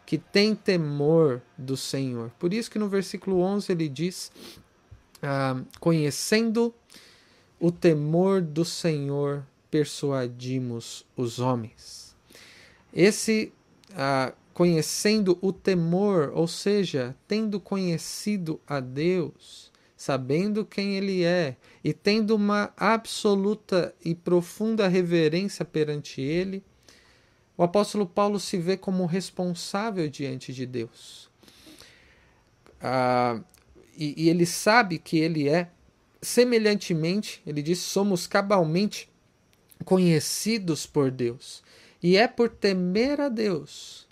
que 0.04 0.18
tem 0.18 0.56
temor 0.56 1.40
do 1.56 1.76
Senhor. 1.76 2.30
Por 2.36 2.52
isso 2.52 2.68
que 2.68 2.80
no 2.80 2.88
versículo 2.88 3.38
11 3.40 3.70
ele 3.70 3.88
diz: 3.88 4.32
ah, 5.22 5.62
conhecendo 5.78 6.74
o 7.60 7.70
temor 7.70 8.42
do 8.42 8.64
Senhor, 8.64 9.46
persuadimos 9.70 11.06
os 11.16 11.38
homens. 11.38 12.16
Esse 12.92 13.52
conhecendo 14.52 15.38
o 15.40 15.52
temor, 15.52 16.30
ou 16.34 16.46
seja, 16.46 17.16
tendo 17.26 17.58
conhecido 17.58 18.60
a 18.66 18.80
Deus, 18.80 19.70
sabendo 19.96 20.64
quem 20.64 20.96
ele 20.96 21.24
é 21.24 21.56
e 21.82 21.92
tendo 21.92 22.34
uma 22.34 22.72
absoluta 22.76 23.94
e 24.04 24.14
profunda 24.14 24.88
reverência 24.88 25.64
perante 25.64 26.20
ele, 26.20 26.62
o 27.56 27.62
apóstolo 27.62 28.06
Paulo 28.06 28.40
se 28.40 28.58
vê 28.58 28.76
como 28.76 29.06
responsável 29.06 30.08
diante 30.08 30.52
de 30.52 30.66
Deus. 30.66 31.30
Ah, 32.80 33.40
e, 33.96 34.24
e 34.24 34.28
ele 34.28 34.46
sabe 34.46 34.98
que 34.98 35.18
ele 35.18 35.48
é, 35.48 35.70
semelhantemente, 36.20 37.42
ele 37.46 37.62
diz: 37.62 37.78
somos 37.78 38.26
cabalmente 38.26 39.08
conhecidos 39.84 40.86
por 40.86 41.10
Deus. 41.10 41.62
E 42.02 42.16
é 42.16 42.26
por 42.26 42.48
temer 42.48 43.20
a 43.20 43.28
Deus 43.28 44.08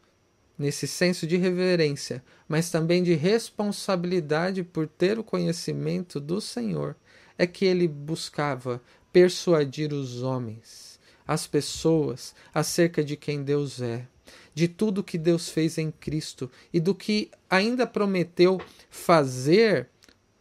nesse 0.61 0.87
senso 0.87 1.27
de 1.27 1.39
reverência, 1.39 2.23
mas 2.47 2.71
também 2.71 3.03
de 3.03 3.15
responsabilidade 3.15 4.63
por 4.63 4.87
ter 4.87 5.19
o 5.19 5.25
conhecimento 5.25 6.21
do 6.21 6.39
Senhor, 6.39 6.95
é 7.39 7.47
que 7.47 7.65
ele 7.65 7.89
buscava 7.89 8.79
persuadir 9.11 9.91
os 9.91 10.23
homens, 10.23 11.01
as 11.27 11.47
pessoas, 11.47 12.35
acerca 12.53 13.03
de 13.03 13.17
quem 13.17 13.43
Deus 13.43 13.81
é, 13.81 14.07
de 14.55 14.69
tudo 14.69 15.03
que 15.03 15.17
Deus 15.17 15.49
fez 15.49 15.79
em 15.79 15.91
Cristo 15.91 16.51
e 16.71 16.79
do 16.79 16.95
que 16.95 17.31
ainda 17.49 17.87
prometeu 17.87 18.61
fazer 18.91 19.89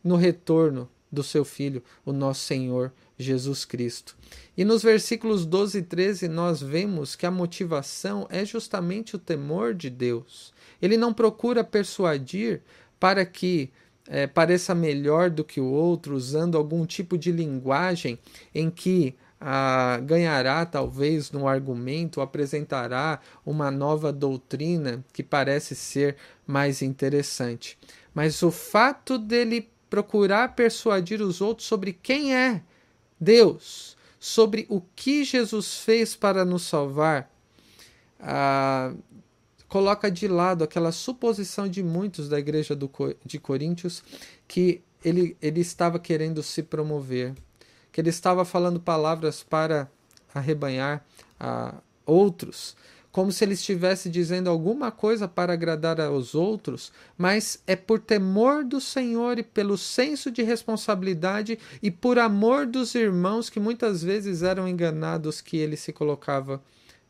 no 0.03 0.17
retorno 0.17 0.89
do 1.09 1.23
seu 1.23 1.45
Filho, 1.45 1.81
o 2.05 2.11
nosso 2.11 2.41
Senhor 2.41 2.91
Jesus 3.19 3.65
Cristo. 3.65 4.15
E 4.57 4.63
nos 4.63 4.81
versículos 4.81 5.45
12 5.45 5.79
e 5.79 5.81
13 5.81 6.27
nós 6.29 6.61
vemos 6.61 7.15
que 7.15 7.25
a 7.25 7.31
motivação 7.31 8.25
é 8.29 8.45
justamente 8.45 9.15
o 9.15 9.19
temor 9.19 9.73
de 9.73 9.89
Deus. 9.89 10.53
Ele 10.81 10.95
não 10.97 11.13
procura 11.13 11.63
persuadir 11.63 12.61
para 12.99 13.25
que 13.25 13.69
é, 14.07 14.25
pareça 14.25 14.73
melhor 14.73 15.29
do 15.29 15.43
que 15.43 15.59
o 15.61 15.65
outro, 15.65 16.15
usando 16.15 16.57
algum 16.57 16.85
tipo 16.85 17.17
de 17.17 17.31
linguagem 17.31 18.17
em 18.55 18.71
que 18.71 19.15
ah, 19.39 19.99
ganhará 20.03 20.65
talvez 20.65 21.31
no 21.31 21.47
argumento, 21.47 22.19
apresentará 22.19 23.19
uma 23.45 23.69
nova 23.69 24.11
doutrina 24.11 25.03
que 25.13 25.23
parece 25.23 25.75
ser 25.75 26.17
mais 26.45 26.81
interessante. 26.81 27.77
Mas 28.13 28.41
o 28.41 28.51
fato 28.51 29.17
dele 29.17 29.69
procurar 29.89 30.55
persuadir 30.55 31.21
os 31.21 31.41
outros 31.41 31.67
sobre 31.67 31.93
quem 31.93 32.35
é 32.35 32.61
Deus, 33.19 33.97
sobre 34.19 34.65
o 34.69 34.81
que 34.95 35.23
Jesus 35.23 35.75
fez 35.75 36.15
para 36.15 36.43
nos 36.45 36.63
salvar, 36.63 37.31
ah, 38.19 38.93
coloca 39.67 40.09
de 40.09 40.27
lado 40.27 40.63
aquela 40.63 40.91
suposição 40.91 41.67
de 41.67 41.83
muitos 41.83 42.27
da 42.27 42.39
igreja 42.39 42.75
do, 42.75 42.89
de 43.25 43.39
Coríntios 43.39 44.03
que 44.47 44.81
ele, 45.03 45.37
ele 45.41 45.61
estava 45.61 45.99
querendo 45.99 46.43
se 46.43 46.63
promover, 46.63 47.33
que 47.91 48.01
ele 48.01 48.09
estava 48.09 48.43
falando 48.43 48.79
palavras 48.79 49.43
para 49.43 49.89
arrebanhar 50.33 51.05
a 51.39 51.75
outros, 52.05 52.75
como 53.11 53.31
se 53.31 53.43
ele 53.43 53.53
estivesse 53.53 54.09
dizendo 54.09 54.49
alguma 54.49 54.91
coisa 54.91 55.27
para 55.27 55.53
agradar 55.53 55.99
aos 55.99 56.35
outros, 56.35 56.91
mas 57.17 57.61
é 57.65 57.75
por 57.75 57.99
temor 57.99 58.63
do 58.63 58.79
Senhor 58.79 59.39
e 59.39 59.43
pelo 59.43 59.77
senso 59.77 60.29
de 60.29 60.43
responsabilidade 60.43 61.57
e 61.81 61.89
por 61.89 62.19
amor 62.19 62.65
dos 62.67 62.93
irmãos 62.93 63.49
que 63.49 63.59
muitas 63.59 64.03
vezes 64.03 64.43
eram 64.43 64.67
enganados 64.67 65.41
que 65.41 65.57
ele 65.57 65.75
se 65.75 65.91
colocava 65.91 66.61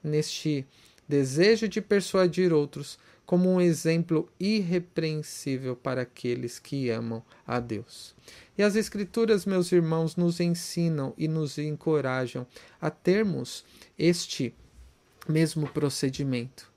neste 0.04 0.66
desejo 1.08 1.68
de 1.68 1.82
persuadir 1.82 2.54
outros 2.54 2.98
como 3.26 3.48
um 3.48 3.62
exemplo 3.62 4.28
irrepreensível 4.40 5.76
para 5.76 6.02
aqueles 6.02 6.58
que 6.58 6.90
amam 6.90 7.24
a 7.46 7.60
Deus. 7.60 8.16
E 8.58 8.64
as 8.64 8.76
Escrituras, 8.76 9.46
meus 9.46 9.72
irmãos, 9.72 10.16
nos 10.16 10.40
ensinam 10.40 11.14
e 11.16 11.28
nos 11.28 11.60
encorajam 11.60 12.48
a 12.82 12.90
termos 12.90 13.64
este 13.98 14.56
mesmo 15.30 15.68
procedimento, 15.70 16.72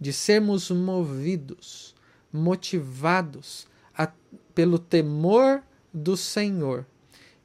de 0.00 0.12
sermos 0.12 0.70
movidos, 0.70 1.94
motivados 2.32 3.66
a, 3.96 4.10
pelo 4.54 4.78
temor 4.78 5.62
do 5.92 6.16
Senhor. 6.16 6.86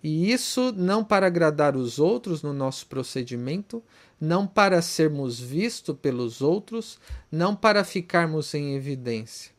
E 0.02 0.32
isso 0.32 0.72
não 0.72 1.04
para 1.04 1.28
agradar 1.28 1.76
os 1.76 2.00
outros 2.00 2.42
no 2.42 2.54
nosso 2.54 2.88
procedimento, 2.88 3.84
não 4.22 4.48
para 4.48 4.82
sermos 4.82 5.40
vistos 5.40 5.96
pelos 6.02 6.42
outros, 6.42 6.98
não 7.30 7.56
para 7.56 7.84
ficarmos 7.84 8.54
em 8.54 8.74
evidência. 8.76 9.52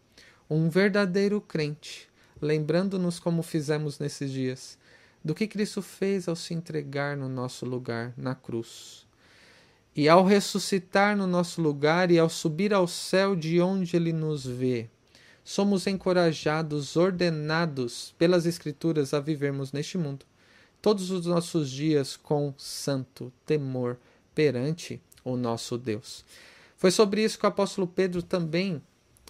Um 0.48 0.70
verdadeiro 0.70 1.40
crente, 1.40 2.08
lembrando-nos 2.40 3.20
como 3.20 3.42
fizemos 3.42 3.98
nesses 3.98 4.30
dias, 4.30 4.78
do 5.22 5.34
que 5.34 5.46
Cristo 5.46 5.82
fez 5.82 6.28
ao 6.28 6.36
se 6.36 6.54
entregar 6.54 7.16
no 7.16 7.28
nosso 7.28 7.66
lugar 7.66 8.14
na 8.16 8.34
cruz 8.34 9.07
e 9.94 10.08
ao 10.08 10.24
ressuscitar 10.24 11.16
no 11.16 11.26
nosso 11.26 11.60
lugar 11.60 12.10
e 12.10 12.18
ao 12.18 12.28
subir 12.28 12.72
ao 12.72 12.86
céu 12.86 13.34
de 13.34 13.60
onde 13.60 13.96
ele 13.96 14.12
nos 14.12 14.46
vê, 14.46 14.88
somos 15.44 15.86
encorajados, 15.86 16.96
ordenados 16.96 18.14
pelas 18.18 18.46
Escrituras 18.46 19.14
a 19.14 19.20
vivermos 19.20 19.72
neste 19.72 19.96
mundo, 19.96 20.26
todos 20.80 21.10
os 21.10 21.26
nossos 21.26 21.70
dias 21.70 22.16
com 22.16 22.54
santo 22.56 23.32
temor 23.46 23.98
perante 24.34 25.00
o 25.24 25.36
nosso 25.36 25.76
Deus. 25.76 26.24
Foi 26.76 26.90
sobre 26.90 27.24
isso 27.24 27.38
que 27.38 27.44
o 27.44 27.48
apóstolo 27.48 27.86
Pedro 27.86 28.22
também 28.22 28.80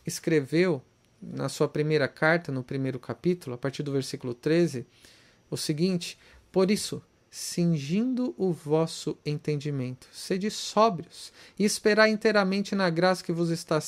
escreveu 0.04 0.82
na 1.20 1.48
sua 1.48 1.68
primeira 1.68 2.06
carta, 2.06 2.52
no 2.52 2.62
primeiro 2.62 2.98
capítulo, 2.98 3.54
a 3.54 3.58
partir 3.58 3.82
do 3.82 3.92
versículo 3.92 4.34
13, 4.34 4.86
o 5.50 5.56
seguinte: 5.56 6.18
Por 6.52 6.70
isso, 6.70 7.02
cingindo 7.30 8.34
o 8.38 8.52
vosso 8.52 9.16
entendimento, 9.24 10.08
sede 10.12 10.50
sóbrios 10.50 11.32
e 11.58 11.64
esperai 11.64 12.10
inteiramente 12.10 12.74
na 12.74 12.88
graça 12.88 13.22
que 13.22 13.32
vos 13.32 13.50
está 13.50 13.78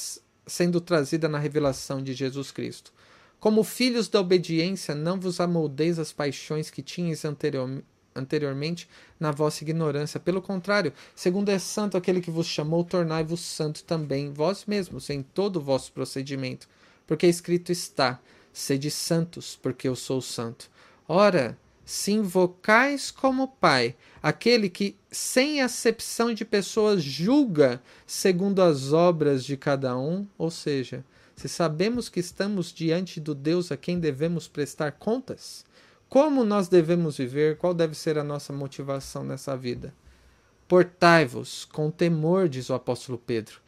sendo 0.46 0.80
trazida 0.80 1.28
na 1.28 1.38
revelação 1.38 2.02
de 2.02 2.12
Jesus 2.12 2.50
Cristo. 2.50 2.92
Como 3.38 3.64
filhos 3.64 4.08
da 4.08 4.20
obediência, 4.20 4.94
não 4.94 5.18
vos 5.18 5.40
amoldeis 5.40 5.98
as 5.98 6.12
paixões 6.12 6.68
que 6.68 6.82
tinhas 6.82 7.24
anterior, 7.24 7.82
anteriormente 8.14 8.88
na 9.18 9.30
vossa 9.30 9.64
ignorância. 9.64 10.20
Pelo 10.20 10.42
contrário, 10.42 10.92
segundo 11.14 11.48
é 11.48 11.58
santo 11.58 11.96
aquele 11.96 12.20
que 12.20 12.30
vos 12.30 12.46
chamou, 12.46 12.84
tornai-vos 12.84 13.40
santo 13.40 13.82
também 13.84 14.32
vós 14.32 14.66
mesmos 14.66 15.08
em 15.08 15.22
todo 15.22 15.56
o 15.56 15.62
vosso 15.62 15.92
procedimento. 15.92 16.68
Porque 17.06 17.26
escrito 17.26 17.72
está: 17.72 18.20
sede 18.52 18.90
santos, 18.90 19.58
porque 19.60 19.88
eu 19.88 19.96
sou 19.96 20.20
santo. 20.20 20.70
Ora, 21.08 21.56
se 21.90 22.12
invocais 22.12 23.10
como 23.10 23.48
Pai 23.48 23.96
aquele 24.22 24.70
que, 24.70 24.96
sem 25.10 25.60
acepção 25.60 26.32
de 26.32 26.44
pessoas, 26.44 27.02
julga 27.02 27.82
segundo 28.06 28.62
as 28.62 28.92
obras 28.92 29.44
de 29.44 29.56
cada 29.56 29.98
um, 29.98 30.24
ou 30.38 30.52
seja, 30.52 31.04
se 31.34 31.48
sabemos 31.48 32.08
que 32.08 32.20
estamos 32.20 32.72
diante 32.72 33.18
do 33.18 33.34
Deus 33.34 33.72
a 33.72 33.76
quem 33.76 33.98
devemos 33.98 34.46
prestar 34.46 34.92
contas, 34.92 35.64
como 36.08 36.44
nós 36.44 36.68
devemos 36.68 37.18
viver, 37.18 37.56
qual 37.56 37.74
deve 37.74 37.96
ser 37.96 38.16
a 38.18 38.22
nossa 38.22 38.52
motivação 38.52 39.24
nessa 39.24 39.56
vida? 39.56 39.92
Portai-vos 40.68 41.64
com 41.64 41.90
temor, 41.90 42.48
diz 42.48 42.70
o 42.70 42.74
apóstolo 42.74 43.18
Pedro 43.18 43.60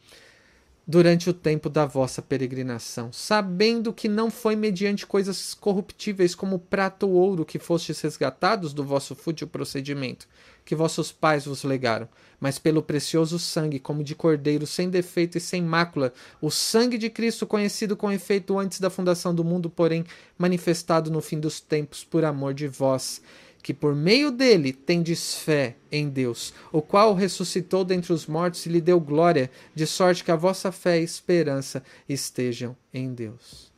durante 0.85 1.29
o 1.29 1.33
tempo 1.33 1.69
da 1.69 1.85
vossa 1.85 2.21
peregrinação, 2.21 3.11
sabendo 3.11 3.93
que 3.93 4.09
não 4.09 4.29
foi 4.29 4.55
mediante 4.55 5.07
coisas 5.07 5.53
corruptíveis 5.53 6.35
como 6.35 6.59
prata 6.59 7.05
ou 7.05 7.13
ouro 7.13 7.45
que 7.45 7.57
fostes 7.57 8.01
resgatados 8.01 8.73
do 8.73 8.83
vosso 8.83 9.15
fútil 9.15 9.47
procedimento, 9.47 10.27
que 10.65 10.75
vossos 10.75 11.11
pais 11.11 11.45
vos 11.45 11.63
legaram, 11.63 12.07
mas 12.39 12.59
pelo 12.59 12.83
precioso 12.83 13.39
sangue, 13.39 13.79
como 13.79 14.03
de 14.03 14.13
cordeiro, 14.13 14.67
sem 14.67 14.89
defeito 14.89 15.37
e 15.37 15.41
sem 15.41 15.61
mácula, 15.61 16.13
o 16.41 16.51
sangue 16.51 16.97
de 16.97 17.09
Cristo, 17.09 17.47
conhecido 17.47 17.95
com 17.95 18.11
efeito 18.11 18.59
antes 18.59 18.81
da 18.81 18.89
fundação 18.89 19.33
do 19.33 19.43
mundo, 19.43 19.69
porém 19.69 20.03
manifestado 20.37 21.09
no 21.09 21.21
fim 21.21 21.39
dos 21.39 21.61
tempos 21.61 22.03
por 22.03 22.25
amor 22.25 22.53
de 22.53 22.67
vós 22.67 23.21
que 23.63 23.73
por 23.73 23.95
meio 23.95 24.29
dele 24.29 24.73
tendes 24.73 25.35
fé 25.35 25.77
em 25.89 26.09
Deus, 26.09 26.53
o 26.69 26.81
qual 26.81 27.15
ressuscitou 27.15 27.85
dentre 27.85 28.11
os 28.11 28.27
mortos 28.27 28.65
e 28.65 28.69
lhe 28.69 28.81
deu 28.81 28.99
glória, 28.99 29.49
de 29.73 29.87
sorte 29.87 30.21
que 30.21 30.31
a 30.31 30.35
vossa 30.35 30.69
fé 30.69 30.99
e 30.99 31.03
esperança 31.03 31.81
estejam 32.07 32.75
em 32.93 33.13
Deus. 33.13 33.71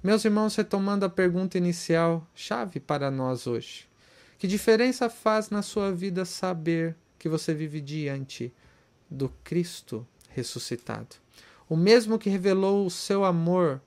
Meus 0.00 0.24
irmãos, 0.24 0.54
retomando 0.54 1.04
a 1.04 1.10
pergunta 1.10 1.58
inicial, 1.58 2.24
chave 2.32 2.78
para 2.78 3.10
nós 3.10 3.48
hoje. 3.48 3.88
Que 4.38 4.46
diferença 4.46 5.10
faz 5.10 5.50
na 5.50 5.62
sua 5.62 5.90
vida 5.90 6.24
saber 6.24 6.94
que 7.18 7.28
você 7.28 7.52
vive 7.52 7.80
diante 7.80 8.52
do 9.10 9.32
Cristo 9.42 10.06
ressuscitado? 10.28 11.16
O 11.68 11.76
mesmo 11.76 12.20
que 12.20 12.30
revelou 12.30 12.86
o 12.86 12.90
seu 12.90 13.24
amor 13.24 13.80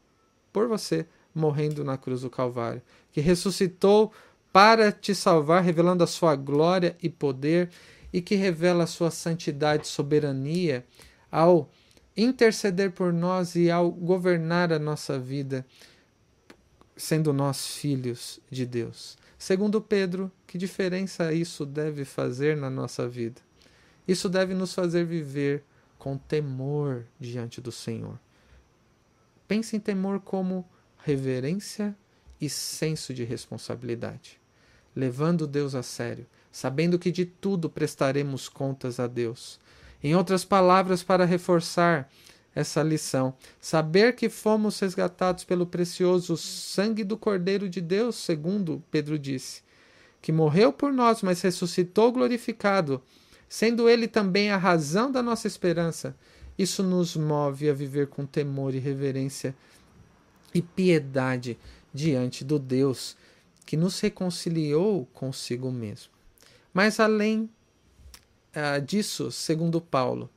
por 0.51 0.67
você 0.67 1.05
morrendo 1.33 1.85
na 1.85 1.97
cruz 1.97 2.21
do 2.21 2.29
Calvário, 2.29 2.81
que 3.13 3.21
ressuscitou 3.21 4.11
para 4.57 4.91
te 4.91 5.13
salvar, 5.13 5.61
revelando 5.61 6.03
a 6.03 6.07
sua 6.07 6.35
glória 6.35 6.97
e 6.99 7.07
poder, 7.07 7.69
e 8.11 8.23
que 8.23 8.33
revela 8.33 8.85
a 8.85 8.87
sua 8.87 9.11
santidade 9.11 9.85
e 9.85 9.87
soberania 9.87 10.83
ao 11.31 11.69
interceder 12.17 12.89
por 12.89 13.13
nós 13.13 13.53
e 13.53 13.69
ao 13.69 13.91
governar 13.91 14.73
a 14.73 14.79
nossa 14.79 15.19
vida, 15.19 15.63
sendo 16.95 17.31
nós 17.31 17.67
filhos 17.67 18.39
de 18.49 18.65
Deus. 18.65 19.15
Segundo 19.37 19.79
Pedro, 19.79 20.31
que 20.47 20.57
diferença 20.57 21.31
isso 21.31 21.63
deve 21.63 22.03
fazer 22.03 22.57
na 22.57 22.67
nossa 22.67 23.07
vida? 23.07 23.39
Isso 24.07 24.27
deve 24.27 24.55
nos 24.55 24.73
fazer 24.73 25.05
viver 25.05 25.63
com 25.99 26.17
temor 26.17 27.05
diante 27.19 27.61
do 27.61 27.71
Senhor. 27.71 28.19
Pense 29.47 29.75
em 29.75 29.79
temor 29.79 30.19
como 30.19 30.67
reverência 31.05 31.95
e 32.41 32.49
senso 32.49 33.13
de 33.13 33.23
responsabilidade, 33.23 34.39
levando 34.97 35.45
Deus 35.45 35.75
a 35.75 35.83
sério, 35.83 36.25
sabendo 36.51 36.97
que 36.97 37.11
de 37.11 37.23
tudo 37.23 37.69
prestaremos 37.69 38.49
contas 38.49 38.99
a 38.99 39.05
Deus. 39.05 39.59
Em 40.03 40.15
outras 40.15 40.43
palavras, 40.43 41.03
para 41.03 41.23
reforçar 41.23 42.09
essa 42.55 42.81
lição, 42.81 43.35
saber 43.61 44.15
que 44.15 44.27
fomos 44.27 44.79
resgatados 44.79 45.43
pelo 45.43 45.67
precioso 45.67 46.35
sangue 46.35 47.03
do 47.03 47.15
Cordeiro 47.15 47.69
de 47.69 47.79
Deus, 47.79 48.15
segundo 48.15 48.83
Pedro 48.89 49.19
disse, 49.19 49.61
que 50.19 50.31
morreu 50.31 50.73
por 50.73 50.91
nós, 50.91 51.21
mas 51.21 51.41
ressuscitou 51.41 52.11
glorificado, 52.11 52.99
sendo 53.47 53.87
ele 53.87 54.07
também 54.07 54.49
a 54.49 54.57
razão 54.57 55.11
da 55.11 55.21
nossa 55.21 55.45
esperança. 55.45 56.15
Isso 56.57 56.81
nos 56.81 57.15
move 57.15 57.69
a 57.69 57.73
viver 57.73 58.07
com 58.07 58.25
temor 58.25 58.73
e 58.73 58.79
reverência 58.79 59.55
e 60.55 60.61
piedade 60.61 61.55
diante 61.93 62.43
do 62.43 62.57
Deus 62.57 63.15
que 63.67 63.75
nos 63.75 63.99
reconciliou 63.99 65.05
consigo 65.07 65.69
mesmo. 65.69 66.13
Mas 66.73 67.01
além 67.01 67.49
uh, 68.55 68.81
disso, 68.81 69.29
segundo 69.29 69.81
Paulo, 69.81 70.29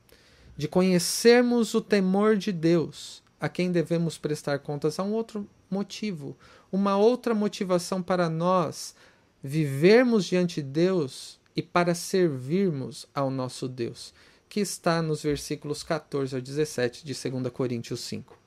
de 0.57 0.67
conhecermos 0.67 1.73
o 1.73 1.79
temor 1.79 2.35
de 2.35 2.51
Deus, 2.51 3.23
a 3.39 3.47
quem 3.47 3.71
devemos 3.71 4.17
prestar 4.17 4.59
contas, 4.59 4.99
há 4.99 5.03
um 5.03 5.13
outro 5.13 5.49
motivo, 5.69 6.37
uma 6.69 6.97
outra 6.97 7.33
motivação 7.33 8.03
para 8.03 8.29
nós 8.29 8.93
vivermos 9.41 10.25
diante 10.25 10.61
de 10.61 10.67
Deus 10.67 11.39
e 11.55 11.61
para 11.61 11.95
servirmos 11.95 13.07
ao 13.15 13.31
nosso 13.31 13.65
Deus, 13.65 14.13
que 14.49 14.59
está 14.59 15.01
nos 15.01 15.23
versículos 15.23 15.83
14 15.83 16.35
ao 16.35 16.41
17 16.41 17.05
de 17.05 17.13
2 17.13 17.53
Coríntios 17.53 18.01
5, 18.01 18.37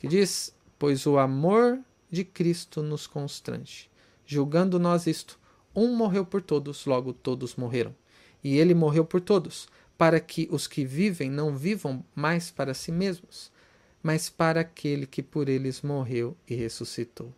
que 0.00 0.08
diz: 0.08 0.52
Pois 0.76 1.06
o 1.06 1.18
amor 1.18 1.78
de 2.10 2.24
Cristo 2.24 2.82
nos 2.82 3.06
constrange. 3.06 3.87
Julgando 4.30 4.78
nós 4.78 5.06
isto, 5.06 5.40
um 5.74 5.96
morreu 5.96 6.22
por 6.22 6.42
todos, 6.42 6.84
logo 6.84 7.14
todos 7.14 7.56
morreram. 7.56 7.94
E 8.44 8.58
ele 8.58 8.74
morreu 8.74 9.02
por 9.02 9.22
todos, 9.22 9.66
para 9.96 10.20
que 10.20 10.46
os 10.52 10.66
que 10.66 10.84
vivem 10.84 11.30
não 11.30 11.56
vivam 11.56 12.04
mais 12.14 12.50
para 12.50 12.74
si 12.74 12.92
mesmos, 12.92 13.50
mas 14.02 14.28
para 14.28 14.60
aquele 14.60 15.06
que 15.06 15.22
por 15.22 15.48
eles 15.48 15.80
morreu 15.80 16.36
e 16.46 16.54
ressuscitou. 16.54 17.32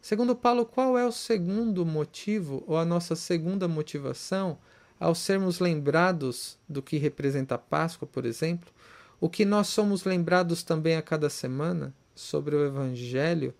Segundo 0.00 0.34
Paulo, 0.34 0.64
qual 0.64 0.96
é 0.96 1.04
o 1.04 1.12
segundo 1.12 1.84
motivo 1.84 2.64
ou 2.66 2.78
a 2.78 2.86
nossa 2.86 3.14
segunda 3.14 3.68
motivação 3.68 4.56
ao 4.98 5.14
sermos 5.14 5.60
lembrados 5.60 6.58
do 6.66 6.80
que 6.80 6.96
representa 6.96 7.56
a 7.56 7.58
Páscoa, 7.58 8.08
por 8.10 8.24
exemplo? 8.24 8.72
O 9.20 9.28
que 9.28 9.44
nós 9.44 9.66
somos 9.66 10.04
lembrados 10.04 10.62
também 10.62 10.96
a 10.96 11.02
cada 11.02 11.28
semana 11.28 11.94
sobre 12.14 12.56
o 12.56 12.64
Evangelho 12.64 13.52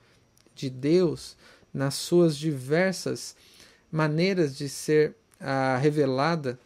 de 0.54 0.70
Deus 0.70 1.36
nas 1.72 1.94
suas 1.94 2.36
diversas 2.36 3.36
maneiras 3.90 4.56
de 4.56 4.68
ser 4.68 5.14
ah, 5.38 5.78
revelada, 5.80 6.58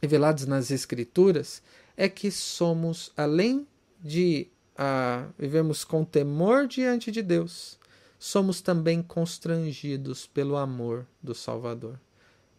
reveladas 0.00 0.46
nas 0.46 0.70
Escrituras, 0.70 1.62
é 1.96 2.08
que 2.08 2.30
somos, 2.30 3.12
além 3.16 3.66
de 4.00 4.46
ah, 4.76 5.26
vivemos 5.38 5.84
com 5.84 6.04
temor 6.04 6.66
diante 6.66 7.10
de 7.10 7.22
Deus, 7.22 7.78
somos 8.18 8.60
também 8.60 9.02
constrangidos 9.02 10.26
pelo 10.26 10.56
amor 10.56 11.06
do 11.22 11.34
Salvador. 11.34 11.98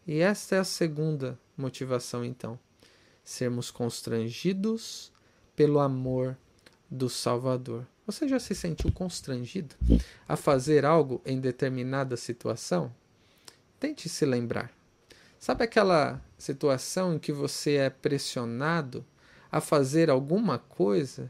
E 0.06 0.20
esta 0.20 0.56
é 0.56 0.60
a 0.60 0.64
segunda 0.64 1.40
motivação, 1.56 2.26
então. 2.26 2.60
Sermos 3.24 3.70
constrangidos 3.70 5.12
pelo 5.56 5.80
amor 5.80 6.38
do 6.90 7.10
Salvador. 7.10 7.86
Você 8.10 8.28
já 8.28 8.40
se 8.40 8.56
sentiu 8.56 8.92
constrangido 8.92 9.76
a 10.28 10.36
fazer 10.36 10.84
algo 10.84 11.22
em 11.24 11.40
determinada 11.40 12.18
situação? 12.18 12.92
Tente 13.80 14.10
se 14.10 14.26
lembrar. 14.26 14.72
Sabe 15.38 15.64
aquela 15.64 16.20
situação 16.36 17.14
em 17.14 17.20
que 17.20 17.32
você 17.32 17.76
é 17.76 17.88
pressionado 17.88 19.06
a 19.52 19.62
fazer 19.62 20.10
alguma 20.10 20.58
coisa? 20.58 21.30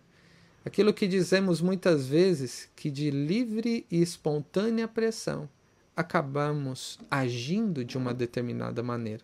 Aquilo 0.63 0.93
que 0.93 1.05
dizemos 1.05 1.59
muitas 1.59 2.07
vezes 2.07 2.69
que 2.77 2.89
de 2.89 3.11
livre 3.11 3.85
e 3.91 4.01
espontânea 4.01 4.87
pressão 4.87 5.49
acabamos 5.97 6.97
agindo 7.11 7.83
de 7.83 7.97
uma 7.97 8.13
determinada 8.13 8.81
maneira. 8.81 9.23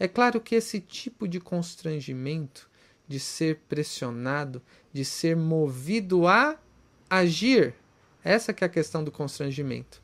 É 0.00 0.08
claro 0.08 0.40
que 0.40 0.56
esse 0.56 0.80
tipo 0.80 1.28
de 1.28 1.38
constrangimento, 1.38 2.68
de 3.06 3.20
ser 3.20 3.60
pressionado, 3.68 4.60
de 4.92 5.04
ser 5.04 5.36
movido 5.36 6.26
a 6.26 6.58
agir 7.18 7.74
Essa 8.24 8.52
que 8.52 8.62
é 8.62 8.66
a 8.66 8.70
questão 8.70 9.02
do 9.02 9.10
constrangimento. 9.10 10.00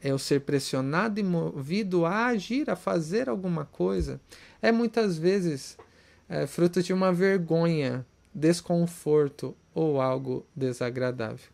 É 0.00 0.14
o 0.14 0.18
ser 0.18 0.42
pressionado 0.42 1.20
e 1.20 1.22
movido 1.22 2.06
a 2.06 2.26
agir, 2.26 2.70
a 2.70 2.76
fazer 2.76 3.28
alguma 3.28 3.64
coisa. 3.64 4.20
É 4.62 4.72
muitas 4.72 5.18
vezes 5.18 5.76
é, 6.28 6.46
fruto 6.46 6.82
de 6.82 6.92
uma 6.92 7.12
vergonha, 7.12 8.06
desconforto 8.32 9.56
ou 9.74 10.00
algo 10.00 10.46
desagradável. 10.54 11.48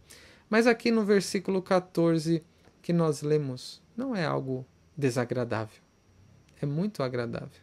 Mas 0.48 0.66
aqui 0.66 0.90
no 0.90 1.04
versículo 1.04 1.62
14 1.62 2.44
que 2.82 2.92
nós 2.92 3.22
lemos, 3.22 3.80
não 3.96 4.14
é 4.14 4.24
algo 4.24 4.64
desagradável. 4.96 5.82
É 6.60 6.66
muito 6.66 7.02
agradável. 7.02 7.60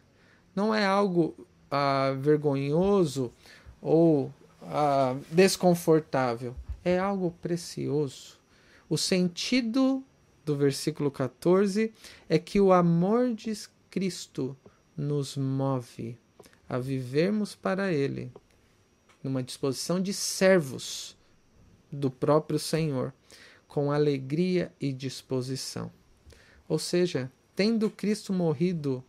Não 0.54 0.74
é 0.74 0.84
algo 0.84 1.46
ah, 1.70 2.14
vergonhoso 2.18 3.32
ou 3.80 4.32
ah, 4.62 5.16
desconfortável. 5.30 6.54
É 6.84 6.98
algo 6.98 7.30
precioso. 7.40 8.40
O 8.88 8.98
sentido 8.98 10.04
do 10.44 10.56
versículo 10.56 11.10
14 11.10 11.92
é 12.28 12.38
que 12.38 12.60
o 12.60 12.72
amor 12.72 13.34
de 13.34 13.52
Cristo 13.90 14.56
nos 14.96 15.36
move 15.36 16.18
a 16.68 16.78
vivermos 16.78 17.54
para 17.54 17.92
Ele, 17.92 18.32
numa 19.22 19.42
disposição 19.42 20.00
de 20.00 20.12
servos 20.12 21.16
do 21.90 22.10
próprio 22.10 22.58
Senhor, 22.58 23.12
com 23.68 23.92
alegria 23.92 24.72
e 24.80 24.92
disposição. 24.92 25.90
Ou 26.68 26.78
seja, 26.78 27.30
tendo 27.54 27.90
Cristo 27.90 28.32
morrido 28.32 29.04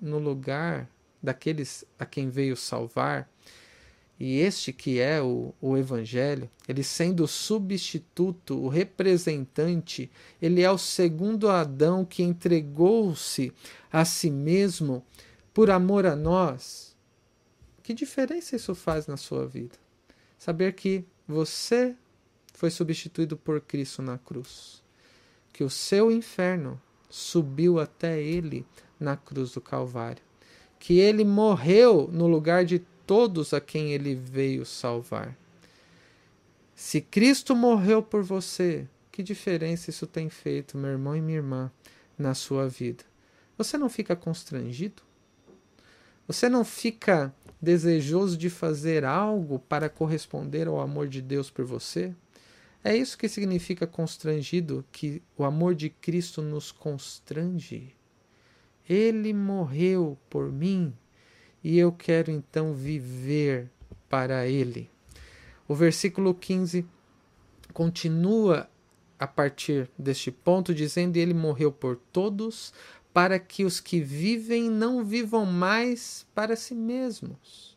no 0.00 0.18
lugar 0.18 0.88
daqueles 1.22 1.84
a 1.98 2.06
quem 2.06 2.28
veio 2.28 2.56
salvar, 2.56 3.28
e 4.18 4.38
este 4.38 4.72
que 4.72 5.00
é 5.00 5.20
o, 5.20 5.52
o 5.60 5.76
Evangelho, 5.76 6.48
ele 6.68 6.82
sendo 6.82 7.24
o 7.24 7.28
substituto, 7.28 8.56
o 8.56 8.68
representante, 8.68 10.10
ele 10.40 10.62
é 10.62 10.70
o 10.70 10.78
segundo 10.78 11.48
Adão 11.48 12.04
que 12.04 12.22
entregou-se 12.22 13.52
a 13.90 14.04
si 14.04 14.30
mesmo 14.30 15.04
por 15.52 15.70
amor 15.70 16.06
a 16.06 16.14
nós. 16.14 16.96
Que 17.82 17.92
diferença 17.92 18.54
isso 18.54 18.74
faz 18.74 19.06
na 19.06 19.16
sua 19.16 19.46
vida? 19.46 19.76
Saber 20.38 20.72
que 20.74 21.04
você 21.26 21.96
foi 22.54 22.70
substituído 22.70 23.36
por 23.36 23.60
Cristo 23.60 24.02
na 24.02 24.18
cruz, 24.18 24.82
que 25.52 25.64
o 25.64 25.70
seu 25.70 26.12
inferno 26.12 26.80
subiu 27.10 27.80
até 27.80 28.22
ele 28.22 28.64
na 29.00 29.16
cruz 29.16 29.52
do 29.52 29.60
Calvário, 29.60 30.22
que 30.78 30.98
ele 30.98 31.24
morreu 31.24 32.08
no 32.12 32.26
lugar 32.26 32.64
de 32.64 32.78
todos 33.06 33.52
a 33.52 33.60
quem 33.60 33.92
ele 33.92 34.14
veio 34.14 34.64
salvar. 34.64 35.36
Se 36.74 37.00
Cristo 37.00 37.54
morreu 37.54 38.02
por 38.02 38.22
você, 38.22 38.88
que 39.10 39.22
diferença 39.22 39.90
isso 39.90 40.06
tem 40.06 40.28
feito, 40.28 40.76
meu 40.76 40.90
irmão 40.90 41.16
e 41.16 41.20
minha 41.20 41.38
irmã, 41.38 41.70
na 42.18 42.34
sua 42.34 42.68
vida? 42.68 43.04
Você 43.58 43.76
não 43.76 43.88
fica 43.88 44.16
constrangido? 44.16 45.02
Você 46.26 46.48
não 46.48 46.64
fica 46.64 47.34
desejoso 47.60 48.36
de 48.36 48.48
fazer 48.48 49.04
algo 49.04 49.58
para 49.58 49.88
corresponder 49.88 50.66
ao 50.66 50.80
amor 50.80 51.08
de 51.08 51.20
Deus 51.20 51.50
por 51.50 51.64
você? 51.64 52.14
É 52.82 52.96
isso 52.96 53.16
que 53.16 53.28
significa 53.28 53.86
constrangido, 53.86 54.84
que 54.90 55.22
o 55.36 55.44
amor 55.44 55.74
de 55.74 55.88
Cristo 55.88 56.42
nos 56.42 56.72
constrange. 56.72 57.94
Ele 58.88 59.32
morreu 59.32 60.18
por 60.28 60.50
mim 60.50 60.92
e 61.62 61.78
eu 61.78 61.92
quero 61.92 62.30
então 62.30 62.74
viver 62.74 63.70
para 64.08 64.46
Ele. 64.46 64.90
O 65.68 65.74
versículo 65.74 66.34
15 66.34 66.84
continua 67.72 68.68
a 69.18 69.26
partir 69.26 69.88
deste 69.96 70.30
ponto, 70.30 70.74
dizendo: 70.74 71.16
Ele 71.16 71.32
morreu 71.32 71.70
por 71.70 71.96
todos, 72.12 72.72
para 73.12 73.38
que 73.38 73.64
os 73.64 73.78
que 73.78 74.00
vivem 74.00 74.70
não 74.70 75.04
vivam 75.04 75.46
mais 75.46 76.26
para 76.34 76.56
si 76.56 76.74
mesmos, 76.74 77.76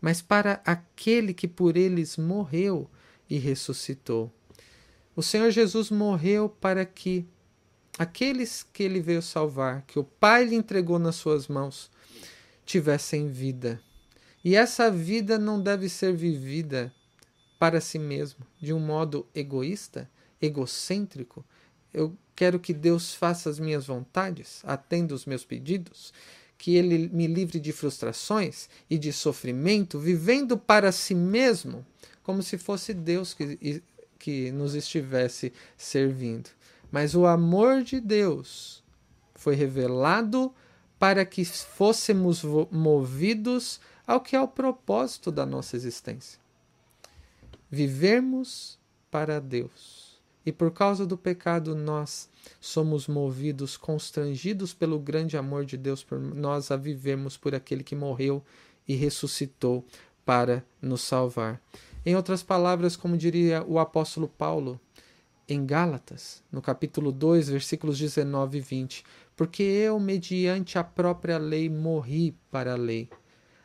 mas 0.00 0.20
para 0.20 0.60
aquele 0.64 1.32
que 1.32 1.48
por 1.48 1.76
eles 1.76 2.16
morreu 2.16 2.88
e 3.28 3.38
ressuscitou. 3.38 4.32
O 5.16 5.22
Senhor 5.22 5.50
Jesus 5.50 5.90
morreu 5.90 6.48
para 6.48 6.84
que 6.84 7.26
aqueles 7.98 8.62
que 8.72 8.82
ele 8.82 9.00
veio 9.00 9.22
salvar, 9.22 9.82
que 9.82 9.98
o 9.98 10.04
Pai 10.04 10.44
lhe 10.44 10.56
entregou 10.56 10.98
nas 10.98 11.16
suas 11.16 11.48
mãos, 11.48 11.90
tivessem 12.64 13.28
vida. 13.28 13.80
E 14.44 14.56
essa 14.56 14.90
vida 14.90 15.38
não 15.38 15.60
deve 15.60 15.88
ser 15.88 16.14
vivida 16.14 16.92
para 17.58 17.80
si 17.80 17.98
mesmo, 17.98 18.46
de 18.60 18.72
um 18.72 18.78
modo 18.78 19.26
egoísta, 19.34 20.10
egocêntrico. 20.40 21.44
Eu 21.92 22.14
quero 22.36 22.58
que 22.58 22.74
Deus 22.74 23.14
faça 23.14 23.48
as 23.48 23.58
minhas 23.58 23.86
vontades, 23.86 24.60
atenda 24.64 25.14
os 25.14 25.24
meus 25.24 25.44
pedidos, 25.44 26.12
que 26.58 26.74
Ele 26.76 27.08
me 27.08 27.26
livre 27.26 27.58
de 27.58 27.72
frustrações 27.72 28.68
e 28.88 28.98
de 28.98 29.12
sofrimento, 29.12 29.98
vivendo 29.98 30.58
para 30.58 30.92
si 30.92 31.14
mesmo, 31.14 31.84
como 32.22 32.42
se 32.42 32.58
fosse 32.58 32.92
Deus 32.92 33.32
que, 33.34 33.82
que 34.18 34.50
nos 34.52 34.74
estivesse 34.74 35.52
servindo. 35.76 36.50
Mas 36.90 37.14
o 37.14 37.26
amor 37.26 37.82
de 37.82 38.00
Deus 38.00 38.82
foi 39.34 39.54
revelado 39.54 40.54
para 40.98 41.24
que 41.24 41.44
fôssemos 41.44 42.42
movidos 42.70 43.80
ao 44.06 44.20
que 44.20 44.36
é 44.36 44.40
o 44.40 44.48
propósito 44.48 45.30
da 45.30 45.44
nossa 45.44 45.76
existência. 45.76 46.38
Vivermos 47.70 48.78
para 49.10 49.40
Deus. 49.40 50.04
E 50.46 50.52
por 50.52 50.70
causa 50.70 51.06
do 51.06 51.16
pecado, 51.16 51.74
nós 51.74 52.28
somos 52.60 53.08
movidos, 53.08 53.76
constrangidos 53.76 54.74
pelo 54.74 54.98
grande 54.98 55.36
amor 55.36 55.64
de 55.64 55.76
Deus 55.76 56.04
por 56.04 56.20
nós 56.20 56.70
a 56.70 56.76
vivermos 56.76 57.36
por 57.36 57.54
aquele 57.54 57.82
que 57.82 57.96
morreu 57.96 58.42
e 58.86 58.94
ressuscitou 58.94 59.84
para 60.24 60.64
nos 60.80 61.00
salvar. 61.00 61.60
Em 62.04 62.14
outras 62.14 62.42
palavras, 62.42 62.96
como 62.96 63.16
diria 63.16 63.64
o 63.66 63.78
apóstolo 63.78 64.28
Paulo, 64.28 64.78
em 65.48 65.64
Gálatas, 65.64 66.42
no 66.50 66.60
capítulo 66.62 67.12
2, 67.12 67.48
versículos 67.48 67.98
19 67.98 68.58
e 68.58 68.60
20, 68.60 69.04
porque 69.36 69.62
eu, 69.62 69.98
mediante 69.98 70.78
a 70.78 70.84
própria 70.84 71.38
lei, 71.38 71.68
morri 71.68 72.36
para 72.50 72.72
a 72.72 72.76
lei, 72.76 73.08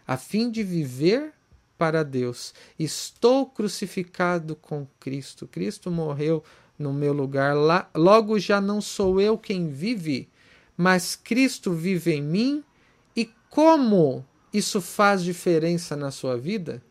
a 0.08 0.18
fim 0.18 0.50
de 0.50 0.64
viver 0.64 1.34
para 1.78 2.04
Deus. 2.04 2.54
Estou 2.78 3.46
crucificado 3.46 4.56
com 4.56 4.86
Cristo. 5.00 5.48
Cristo 5.48 5.90
morreu 5.90 6.44
no 6.78 6.92
meu 6.92 7.14
lugar. 7.14 7.56
Logo 7.96 8.38
já 8.38 8.60
não 8.60 8.82
sou 8.82 9.22
eu 9.22 9.38
quem 9.38 9.70
vive, 9.70 10.28
mas 10.76 11.16
Cristo 11.16 11.72
vive 11.72 12.14
em 12.14 12.22
mim. 12.22 12.64
E 13.16 13.32
como 13.50 14.26
isso 14.52 14.82
faz 14.82 15.24
diferença 15.24 15.96
na 15.96 16.12
sua 16.12 16.38
vida? 16.38 16.82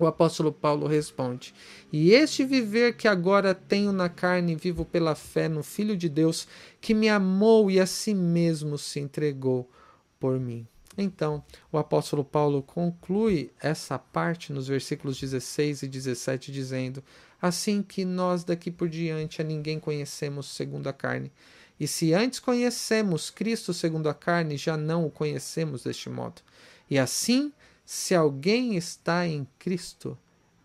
O 0.00 0.06
apóstolo 0.06 0.50
Paulo 0.50 0.86
responde: 0.86 1.54
E 1.92 2.12
este 2.12 2.42
viver 2.42 2.96
que 2.96 3.06
agora 3.06 3.54
tenho 3.54 3.92
na 3.92 4.08
carne, 4.08 4.56
vivo 4.56 4.82
pela 4.82 5.14
fé 5.14 5.46
no 5.46 5.62
Filho 5.62 5.94
de 5.94 6.08
Deus, 6.08 6.48
que 6.80 6.94
me 6.94 7.06
amou 7.10 7.70
e 7.70 7.78
a 7.78 7.84
si 7.84 8.14
mesmo 8.14 8.78
se 8.78 8.98
entregou 8.98 9.70
por 10.18 10.40
mim. 10.40 10.66
Então, 10.96 11.44
o 11.70 11.76
apóstolo 11.76 12.24
Paulo 12.24 12.62
conclui 12.62 13.52
essa 13.60 13.98
parte 13.98 14.54
nos 14.54 14.68
versículos 14.68 15.20
16 15.20 15.82
e 15.82 15.88
17, 15.88 16.50
dizendo: 16.50 17.04
Assim 17.40 17.82
que 17.82 18.02
nós 18.02 18.42
daqui 18.42 18.70
por 18.70 18.88
diante 18.88 19.42
a 19.42 19.44
ninguém 19.44 19.78
conhecemos 19.78 20.46
segundo 20.46 20.86
a 20.88 20.94
carne. 20.94 21.30
E 21.78 21.86
se 21.86 22.14
antes 22.14 22.40
conhecemos 22.40 23.28
Cristo 23.28 23.74
segundo 23.74 24.08
a 24.08 24.14
carne, 24.14 24.56
já 24.56 24.78
não 24.78 25.04
o 25.04 25.10
conhecemos 25.10 25.84
deste 25.84 26.08
modo. 26.08 26.40
E 26.88 26.98
assim 26.98 27.52
se 27.92 28.14
alguém 28.14 28.76
está 28.76 29.26
em 29.26 29.44
Cristo, 29.58 30.16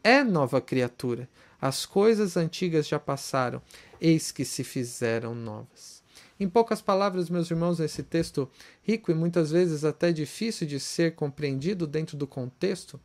é 0.04 0.24
nova 0.24 0.62
criatura. 0.62 1.28
As 1.60 1.84
coisas 1.84 2.38
antigas 2.38 2.88
já 2.88 3.00
passaram, 3.00 3.64
eis 4.00 4.32
que 4.32 4.46
se 4.46 4.64
fizeram 4.64 5.34
novas. 5.34 6.04
Em 6.40 6.48
poucas 6.48 6.84
palavras, 6.84 7.28
meus 7.28 7.50
irmãos, 7.50 7.80
esse 7.80 8.04
texto 8.04 8.48
rico 8.84 9.10
e 9.10 9.16
muitas 9.16 9.50
vezes 9.50 9.84
até 9.84 10.12
difícil 10.12 10.68
de 10.68 10.80
ser 10.80 11.16
compreendido 11.16 11.88
dentro 11.88 12.16
do 12.16 12.28
contexto, 12.28 13.02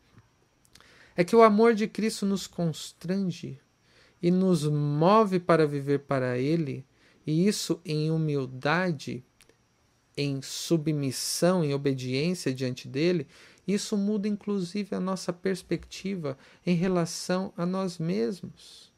é 1.16 1.24
que 1.24 1.34
o 1.34 1.42
amor 1.42 1.72
de 1.72 1.88
Cristo 1.88 2.26
nos 2.26 2.46
constrange 2.46 3.58
e 4.20 4.30
nos 4.30 4.64
move 4.64 5.40
para 5.40 5.66
viver 5.66 6.00
para 6.00 6.36
Ele, 6.36 6.84
e 7.26 7.48
isso 7.48 7.80
em 7.86 8.10
humildade, 8.10 9.24
em 10.14 10.42
submissão, 10.42 11.64
em 11.64 11.72
obediência 11.72 12.52
diante 12.52 12.86
dele, 12.86 13.26
isso 13.72 13.96
muda 13.96 14.28
inclusive 14.28 14.94
a 14.94 15.00
nossa 15.00 15.32
perspectiva 15.32 16.36
em 16.64 16.74
relação 16.74 17.52
a 17.56 17.64
nós 17.64 17.98
mesmos. 17.98 18.92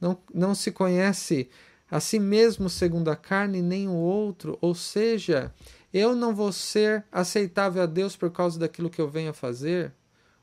Não, 0.00 0.18
não 0.32 0.54
se 0.54 0.70
conhece 0.70 1.48
a 1.90 2.00
si 2.00 2.18
mesmo 2.18 2.68
segundo 2.68 3.08
a 3.10 3.16
carne, 3.16 3.62
nem 3.62 3.88
o 3.88 3.94
outro, 3.94 4.58
ou 4.60 4.74
seja, 4.74 5.52
eu 5.92 6.14
não 6.14 6.34
vou 6.34 6.52
ser 6.52 7.04
aceitável 7.10 7.82
a 7.82 7.86
Deus 7.86 8.14
por 8.14 8.30
causa 8.30 8.58
daquilo 8.58 8.90
que 8.90 9.00
eu 9.00 9.08
venho 9.08 9.30
a 9.30 9.34
fazer 9.34 9.92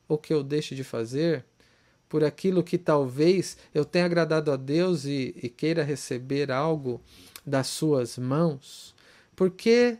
ou 0.07 0.17
que 0.17 0.33
eu 0.33 0.43
deixe 0.43 0.75
de 0.75 0.83
fazer, 0.83 1.45
por 2.07 2.23
aquilo 2.23 2.63
que 2.63 2.77
talvez 2.77 3.57
eu 3.73 3.83
tenha 3.83 4.05
agradado 4.05 4.51
a 4.51 4.55
Deus 4.55 5.05
e, 5.05 5.33
e 5.41 5.49
queira 5.49 5.83
receber 5.83 6.51
algo 6.51 7.01
das 7.45 7.67
suas 7.67 8.17
mãos, 8.17 8.95
porque 9.35 9.97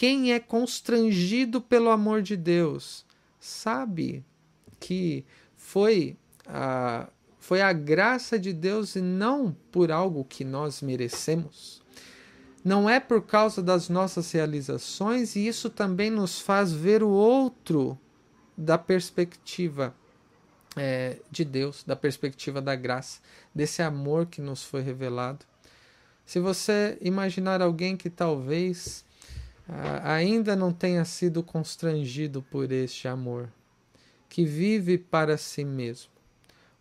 quem 0.00 0.32
é 0.32 0.40
constrangido 0.40 1.60
pelo 1.60 1.90
amor 1.90 2.22
de 2.22 2.34
Deus 2.34 3.04
sabe 3.38 4.24
que 4.80 5.26
foi 5.54 6.16
a, 6.46 7.06
foi 7.38 7.60
a 7.60 7.70
graça 7.70 8.38
de 8.38 8.50
Deus 8.50 8.96
e 8.96 9.02
não 9.02 9.54
por 9.70 9.92
algo 9.92 10.24
que 10.24 10.42
nós 10.42 10.80
merecemos. 10.80 11.82
Não 12.64 12.88
é 12.88 12.98
por 12.98 13.20
causa 13.26 13.62
das 13.62 13.90
nossas 13.90 14.32
realizações, 14.32 15.36
e 15.36 15.46
isso 15.46 15.68
também 15.68 16.08
nos 16.08 16.40
faz 16.40 16.72
ver 16.72 17.02
o 17.02 17.10
outro 17.10 17.98
da 18.56 18.78
perspectiva 18.78 19.94
é, 20.78 21.18
de 21.30 21.44
Deus, 21.44 21.84
da 21.84 21.94
perspectiva 21.94 22.62
da 22.62 22.74
graça, 22.74 23.20
desse 23.54 23.82
amor 23.82 24.24
que 24.24 24.40
nos 24.40 24.64
foi 24.64 24.80
revelado. 24.80 25.44
Se 26.24 26.40
você 26.40 26.96
imaginar 27.02 27.60
alguém 27.60 27.98
que 27.98 28.08
talvez 28.08 29.04
ainda 30.02 30.56
não 30.56 30.72
tenha 30.72 31.04
sido 31.04 31.42
constrangido 31.42 32.42
por 32.42 32.70
este 32.72 33.06
amor, 33.06 33.48
que 34.28 34.44
vive 34.44 34.98
para 34.98 35.36
si 35.36 35.64
mesmo, 35.64 36.10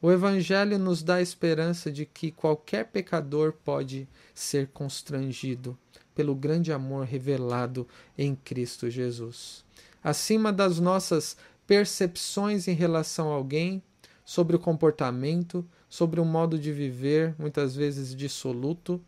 o 0.02 0.10
Evangelho 0.10 0.80
nos 0.80 1.04
dá 1.04 1.16
a 1.16 1.22
esperança 1.22 1.92
de 1.92 2.06
que 2.06 2.32
qualquer 2.32 2.86
pecador 2.86 3.52
pode 3.52 4.08
ser 4.34 4.68
constrangido 4.68 5.78
pelo 6.16 6.34
grande 6.34 6.72
amor 6.72 7.06
revelado 7.06 7.86
em 8.18 8.34
Cristo 8.34 8.90
Jesus. 8.90 9.66
Acima 10.02 10.54
das 10.54 10.80
nossas 10.80 11.36
percepções 11.68 12.68
em 12.68 12.74
relação 12.74 13.30
a 13.30 13.36
alguém, 13.36 13.84
sobre 14.24 14.56
o 14.56 14.60
comportamento, 14.60 15.68
sobre 15.90 16.20
o 16.20 16.26
modo 16.26 16.58
de 16.58 16.72
viver, 16.72 17.34
muitas 17.38 17.76
vezes 17.76 18.16
dissoluto, 18.16 19.02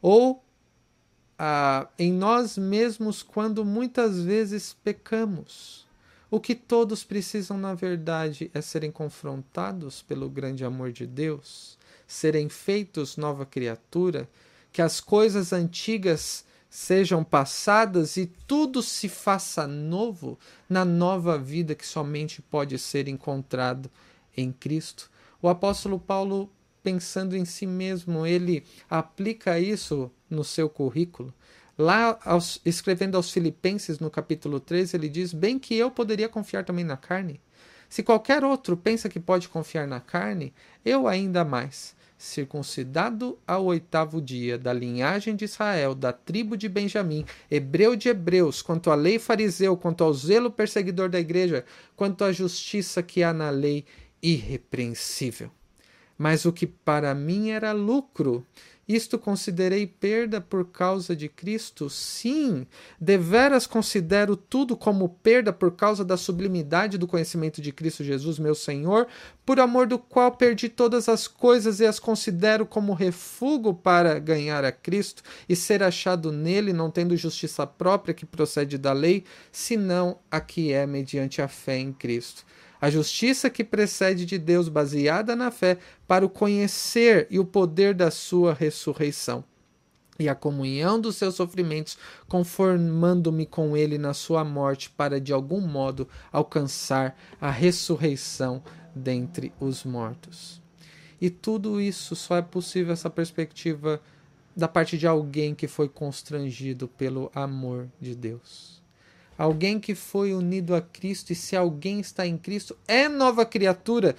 ou 0.00 0.44
em 1.98 2.12
nós 2.12 2.56
mesmos 2.56 3.22
quando 3.22 3.64
muitas 3.64 4.20
vezes 4.22 4.76
pecamos. 4.84 5.86
O 6.30 6.40
que 6.40 6.54
todos 6.54 7.04
precisam, 7.04 7.58
na 7.58 7.74
verdade, 7.74 8.50
é 8.54 8.60
serem 8.60 8.90
confrontados 8.90 10.00
pelo 10.02 10.30
grande 10.30 10.64
amor 10.64 10.90
de 10.90 11.06
Deus, 11.06 11.76
serem 12.06 12.48
feitos 12.48 13.16
nova 13.16 13.44
criatura, 13.44 14.28
que 14.72 14.80
as 14.80 14.98
coisas 14.98 15.52
antigas 15.52 16.44
sejam 16.70 17.22
passadas 17.22 18.16
e 18.16 18.24
tudo 18.46 18.82
se 18.82 19.06
faça 19.06 19.66
novo 19.66 20.38
na 20.66 20.86
nova 20.86 21.36
vida 21.36 21.74
que 21.74 21.86
somente 21.86 22.40
pode 22.40 22.78
ser 22.78 23.08
encontrado 23.08 23.90
em 24.34 24.50
Cristo. 24.50 25.10
O 25.42 25.50
apóstolo 25.50 25.98
Paulo, 25.98 26.50
pensando 26.82 27.36
em 27.36 27.44
si 27.44 27.66
mesmo, 27.66 28.26
ele 28.26 28.64
aplica 28.88 29.58
isso 29.58 30.10
no 30.28 30.42
seu 30.42 30.68
currículo. 30.68 31.32
Lá, 31.78 32.18
aos, 32.24 32.60
escrevendo 32.64 33.16
aos 33.16 33.30
Filipenses, 33.30 33.98
no 33.98 34.10
capítulo 34.10 34.60
3, 34.60 34.94
ele 34.94 35.08
diz: 35.08 35.32
Bem 35.32 35.58
que 35.58 35.74
eu 35.74 35.90
poderia 35.90 36.28
confiar 36.28 36.64
também 36.64 36.84
na 36.84 36.96
carne. 36.96 37.40
Se 37.88 38.02
qualquer 38.02 38.44
outro 38.44 38.76
pensa 38.76 39.08
que 39.08 39.20
pode 39.20 39.48
confiar 39.48 39.86
na 39.86 40.00
carne, 40.00 40.52
eu 40.84 41.06
ainda 41.06 41.44
mais 41.44 41.94
circuncidado 42.22 43.36
ao 43.46 43.64
oitavo 43.64 44.20
dia, 44.22 44.56
da 44.56 44.72
linhagem 44.72 45.34
de 45.34 45.44
Israel, 45.44 45.92
da 45.94 46.12
tribo 46.12 46.56
de 46.56 46.68
Benjamim, 46.68 47.26
hebreu 47.50 47.96
de 47.96 48.08
hebreus, 48.08 48.62
quanto 48.62 48.90
à 48.90 48.94
lei 48.94 49.18
fariseu, 49.18 49.76
quanto 49.76 50.04
ao 50.04 50.14
zelo 50.14 50.50
perseguidor 50.50 51.08
da 51.08 51.18
igreja, 51.18 51.64
quanto 51.96 52.22
à 52.22 52.30
justiça 52.30 53.02
que 53.02 53.24
há 53.24 53.32
na 53.32 53.50
lei, 53.50 53.84
irrepreensível. 54.22 55.50
Mas 56.16 56.44
o 56.44 56.52
que 56.52 56.66
para 56.66 57.14
mim 57.14 57.50
era 57.50 57.72
lucro, 57.72 58.46
isto 58.88 59.16
considerei 59.16 59.86
perda 59.86 60.40
por 60.40 60.66
causa 60.66 61.14
de 61.14 61.28
Cristo? 61.28 61.88
Sim, 61.88 62.66
deveras 63.00 63.64
considero 63.64 64.36
tudo 64.36 64.76
como 64.76 65.08
perda 65.08 65.52
por 65.52 65.72
causa 65.76 66.04
da 66.04 66.16
sublimidade 66.16 66.98
do 66.98 67.06
conhecimento 67.06 67.62
de 67.62 67.70
Cristo 67.70 68.02
Jesus, 68.02 68.40
meu 68.40 68.56
Senhor, 68.56 69.06
por 69.46 69.60
amor 69.60 69.86
do 69.86 69.98
qual 69.98 70.32
perdi 70.32 70.68
todas 70.68 71.08
as 71.08 71.28
coisas 71.28 71.78
e 71.78 71.86
as 71.86 72.00
considero 72.00 72.66
como 72.66 72.92
refúgio 72.92 73.42
para 73.72 74.18
ganhar 74.18 74.64
a 74.64 74.72
Cristo 74.72 75.22
e 75.48 75.54
ser 75.54 75.82
achado 75.82 76.32
nele, 76.32 76.72
não 76.72 76.90
tendo 76.90 77.16
justiça 77.16 77.66
própria 77.66 78.14
que 78.14 78.26
procede 78.26 78.78
da 78.78 78.92
lei, 78.92 79.24
senão 79.50 80.18
a 80.30 80.40
que 80.40 80.72
é 80.72 80.86
mediante 80.86 81.40
a 81.40 81.48
fé 81.48 81.78
em 81.78 81.92
Cristo 81.92 82.44
a 82.82 82.90
justiça 82.90 83.48
que 83.48 83.62
precede 83.62 84.26
de 84.26 84.36
Deus, 84.36 84.68
baseada 84.68 85.36
na 85.36 85.52
fé, 85.52 85.78
para 86.04 86.26
o 86.26 86.28
conhecer 86.28 87.28
e 87.30 87.38
o 87.38 87.44
poder 87.44 87.94
da 87.94 88.10
sua 88.10 88.52
ressurreição 88.52 89.44
e 90.18 90.28
a 90.28 90.34
comunhão 90.34 91.00
dos 91.00 91.14
seus 91.14 91.36
sofrimentos, 91.36 91.96
conformando-me 92.28 93.46
com 93.46 93.76
ele 93.76 93.98
na 93.98 94.12
sua 94.12 94.44
morte, 94.44 94.90
para 94.90 95.20
de 95.20 95.32
algum 95.32 95.60
modo 95.60 96.08
alcançar 96.32 97.16
a 97.40 97.52
ressurreição 97.52 98.60
dentre 98.92 99.52
os 99.60 99.84
mortos. 99.84 100.60
E 101.20 101.30
tudo 101.30 101.80
isso 101.80 102.16
só 102.16 102.36
é 102.36 102.42
possível 102.42 102.92
essa 102.92 103.08
perspectiva 103.08 104.02
da 104.56 104.66
parte 104.66 104.98
de 104.98 105.06
alguém 105.06 105.54
que 105.54 105.68
foi 105.68 105.88
constrangido 105.88 106.88
pelo 106.88 107.30
amor 107.32 107.88
de 108.00 108.16
Deus 108.16 108.81
alguém 109.42 109.80
que 109.80 109.92
foi 109.92 110.32
unido 110.32 110.72
a 110.72 110.80
Cristo, 110.80 111.32
e 111.32 111.34
se 111.34 111.56
alguém 111.56 111.98
está 111.98 112.24
em 112.24 112.38
Cristo, 112.38 112.78
é 112.86 113.08
nova 113.08 113.44
criatura. 113.44 114.14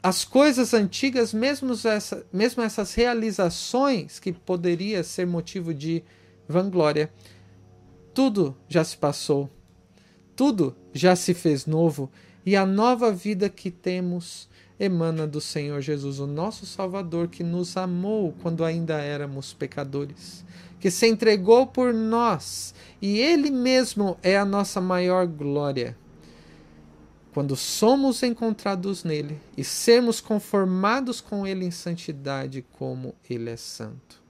As 0.00 0.24
coisas 0.24 0.72
antigas, 0.72 1.34
mesmo, 1.34 1.72
essa, 1.72 2.24
mesmo 2.32 2.62
essas 2.62 2.94
realizações 2.94 4.20
que 4.20 4.32
poderia 4.32 5.02
ser 5.02 5.26
motivo 5.26 5.74
de 5.74 6.04
vanglória, 6.48 7.12
tudo 8.14 8.56
já 8.68 8.84
se 8.84 8.96
passou, 8.96 9.50
tudo 10.36 10.76
já 10.92 11.16
se 11.16 11.34
fez 11.34 11.66
novo, 11.66 12.08
e 12.44 12.56
a 12.56 12.66
nova 12.66 13.10
vida 13.10 13.48
que 13.48 13.70
temos 13.70 14.48
emana 14.78 15.26
do 15.26 15.40
Senhor 15.40 15.80
Jesus, 15.80 16.18
o 16.18 16.26
nosso 16.26 16.66
Salvador, 16.66 17.28
que 17.28 17.42
nos 17.42 17.76
amou 17.76 18.34
quando 18.42 18.64
ainda 18.64 19.00
éramos 19.00 19.52
pecadores, 19.52 20.44
que 20.80 20.90
se 20.90 21.06
entregou 21.06 21.66
por 21.66 21.94
nós, 21.94 22.74
e 23.00 23.18
Ele 23.18 23.50
mesmo 23.50 24.18
é 24.22 24.36
a 24.36 24.44
nossa 24.44 24.80
maior 24.80 25.26
glória. 25.26 25.96
Quando 27.32 27.56
somos 27.56 28.22
encontrados 28.22 29.02
nele 29.02 29.40
e 29.56 29.64
sermos 29.64 30.20
conformados 30.20 31.20
com 31.20 31.46
Ele 31.46 31.64
em 31.64 31.70
santidade, 31.70 32.64
como 32.78 33.14
Ele 33.28 33.50
é 33.50 33.56
santo. 33.56 34.22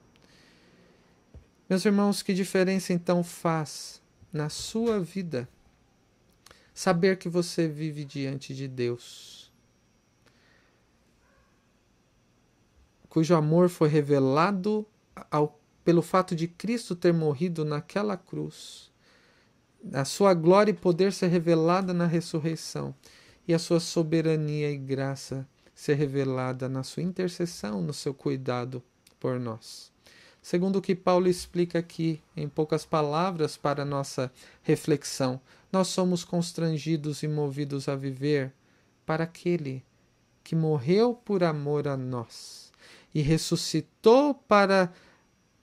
Meus 1.68 1.85
irmãos, 1.85 2.22
que 2.22 2.33
diferença 2.33 2.92
então 2.92 3.22
faz 3.22 4.00
na 4.33 4.48
sua 4.48 5.00
vida 5.00 5.48
saber 6.74 7.16
que 7.16 7.28
você 7.28 7.68
vive 7.68 8.04
diante 8.04 8.54
de 8.54 8.68
Deus? 8.68 9.44
cujo 13.14 13.32
amor 13.37 13.68
foi 13.68 13.88
revelado 13.88 14.84
ao, 15.30 15.56
pelo 15.84 16.02
fato 16.02 16.34
de 16.34 16.48
Cristo 16.48 16.96
ter 16.96 17.14
morrido 17.14 17.64
naquela 17.64 18.16
cruz, 18.16 18.90
a 19.92 20.04
sua 20.04 20.34
glória 20.34 20.72
e 20.72 20.74
poder 20.74 21.12
ser 21.12 21.28
revelada 21.28 21.94
na 21.94 22.06
ressurreição, 22.06 22.92
e 23.46 23.54
a 23.54 23.58
sua 23.60 23.78
soberania 23.78 24.68
e 24.68 24.76
graça 24.76 25.46
ser 25.72 25.94
revelada 25.94 26.68
na 26.68 26.82
sua 26.82 27.04
intercessão, 27.04 27.80
no 27.80 27.94
seu 27.94 28.12
cuidado 28.12 28.82
por 29.20 29.38
nós. 29.38 29.93
Segundo 30.44 30.76
o 30.76 30.83
que 30.83 30.94
Paulo 30.94 31.26
explica 31.26 31.78
aqui, 31.78 32.22
em 32.37 32.46
poucas 32.46 32.85
palavras, 32.85 33.57
para 33.57 33.83
nossa 33.83 34.30
reflexão, 34.62 35.40
nós 35.72 35.88
somos 35.88 36.22
constrangidos 36.22 37.22
e 37.22 37.26
movidos 37.26 37.88
a 37.88 37.96
viver 37.96 38.52
para 39.07 39.24
aquele 39.24 39.83
que 40.44 40.54
morreu 40.54 41.14
por 41.14 41.42
amor 41.42 41.88
a 41.88 41.96
nós 41.96 42.70
e 43.14 43.22
ressuscitou 43.22 44.35
para 44.35 44.92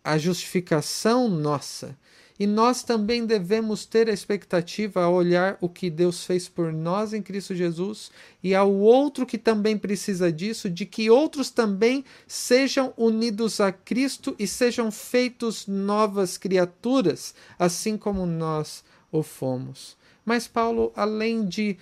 a 0.04 0.18
justificação 0.18 1.28
nossa. 1.28 1.96
E 2.42 2.48
nós 2.48 2.82
também 2.82 3.24
devemos 3.24 3.86
ter 3.86 4.10
a 4.10 4.12
expectativa 4.12 5.04
a 5.04 5.08
olhar 5.08 5.60
o 5.62 5.70
que 5.70 5.92
Deus 5.92 6.26
fez 6.26 6.50
por 6.50 6.74
nós 6.74 7.14
em 7.14 7.22
Cristo 7.22 7.54
Jesus 7.54 8.10
e 8.42 8.56
ao 8.56 8.74
outro 8.74 9.28
que 9.28 9.38
também 9.38 9.78
precisa 9.78 10.32
disso, 10.32 10.68
de 10.68 10.84
que 10.88 11.08
outros 11.08 11.52
também 11.52 12.04
sejam 12.26 12.96
unidos 12.98 13.62
a 13.62 13.72
Cristo 13.72 14.36
e 14.40 14.48
sejam 14.48 14.90
feitos 14.90 15.68
novas 15.68 16.36
criaturas, 16.36 17.36
assim 17.60 17.96
como 17.96 18.26
nós 18.26 18.84
o 19.12 19.22
fomos. 19.22 19.96
Mas 20.26 20.48
Paulo, 20.48 20.92
além 20.96 21.46
de 21.46 21.78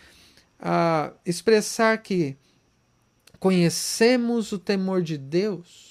uh, 0.59 1.15
expressar 1.25 1.99
que 1.99 2.35
conhecemos 3.39 4.51
o 4.51 4.59
temor 4.59 5.03
de 5.03 5.17
Deus, 5.17 5.88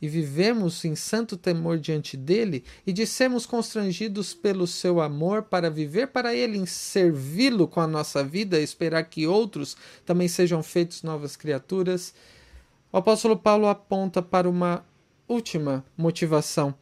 e 0.00 0.08
vivemos 0.08 0.84
em 0.84 0.94
santo 0.94 1.36
temor 1.36 1.78
diante 1.78 2.16
dele 2.16 2.64
e 2.86 2.92
de 2.92 3.06
sermos 3.06 3.46
constrangidos 3.46 4.34
pelo 4.34 4.66
seu 4.66 5.00
amor 5.00 5.44
para 5.44 5.70
viver 5.70 6.08
para 6.08 6.34
ele, 6.34 6.58
em 6.58 6.66
servi-lo 6.66 7.66
com 7.66 7.80
a 7.80 7.86
nossa 7.86 8.22
vida, 8.22 8.60
esperar 8.60 9.04
que 9.04 9.26
outros 9.26 9.76
também 10.04 10.28
sejam 10.28 10.62
feitos 10.62 11.02
novas 11.02 11.36
criaturas, 11.36 12.14
o 12.92 12.96
apóstolo 12.96 13.36
Paulo 13.36 13.66
aponta 13.66 14.22
para 14.22 14.48
uma 14.48 14.84
última 15.26 15.84
motivação 15.96 16.74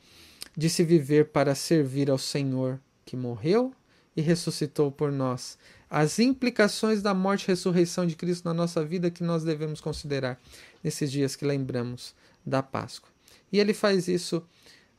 de 0.57 0.68
se 0.68 0.85
viver 0.85 1.29
para 1.29 1.55
servir 1.55 2.11
ao 2.11 2.18
Senhor 2.18 2.79
que 3.05 3.16
morreu 3.16 3.72
e 4.16 4.20
ressuscitou 4.20 4.92
por 4.92 5.11
nós. 5.11 5.57
As 5.88 6.18
implicações 6.18 7.03
da 7.03 7.14
morte 7.14 7.44
e 7.44 7.48
ressurreição 7.48 8.07
de 8.07 8.16
Cristo 8.16 8.44
na 8.44 8.53
nossa 8.53 8.85
vida 8.85 9.11
que 9.11 9.22
nós 9.22 9.44
devemos 9.44 9.81
considerar 9.81 10.38
nesses 10.83 11.11
dias 11.11 11.37
que 11.37 11.44
lembramos 11.44 12.14
da 12.44 12.62
Páscoa. 12.62 13.11
E 13.52 13.59
ele 13.59 13.74
faz 13.74 14.09
isso 14.09 14.42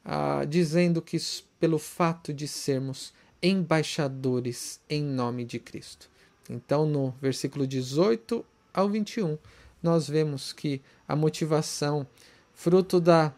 ah, 0.05 0.45
dizendo 0.45 1.01
que 1.01 1.17
pelo 1.59 1.79
fato 1.79 2.33
de 2.33 2.47
sermos 2.47 3.13
embaixadores 3.41 4.79
em 4.89 5.03
nome 5.03 5.43
de 5.43 5.59
Cristo. 5.59 6.09
Então, 6.49 6.85
no 6.85 7.11
versículo 7.21 7.65
18 7.65 8.45
ao 8.73 8.89
21, 8.89 9.37
nós 9.81 10.07
vemos 10.07 10.53
que 10.53 10.81
a 11.07 11.15
motivação, 11.15 12.07
fruto 12.53 12.99
da 12.99 13.33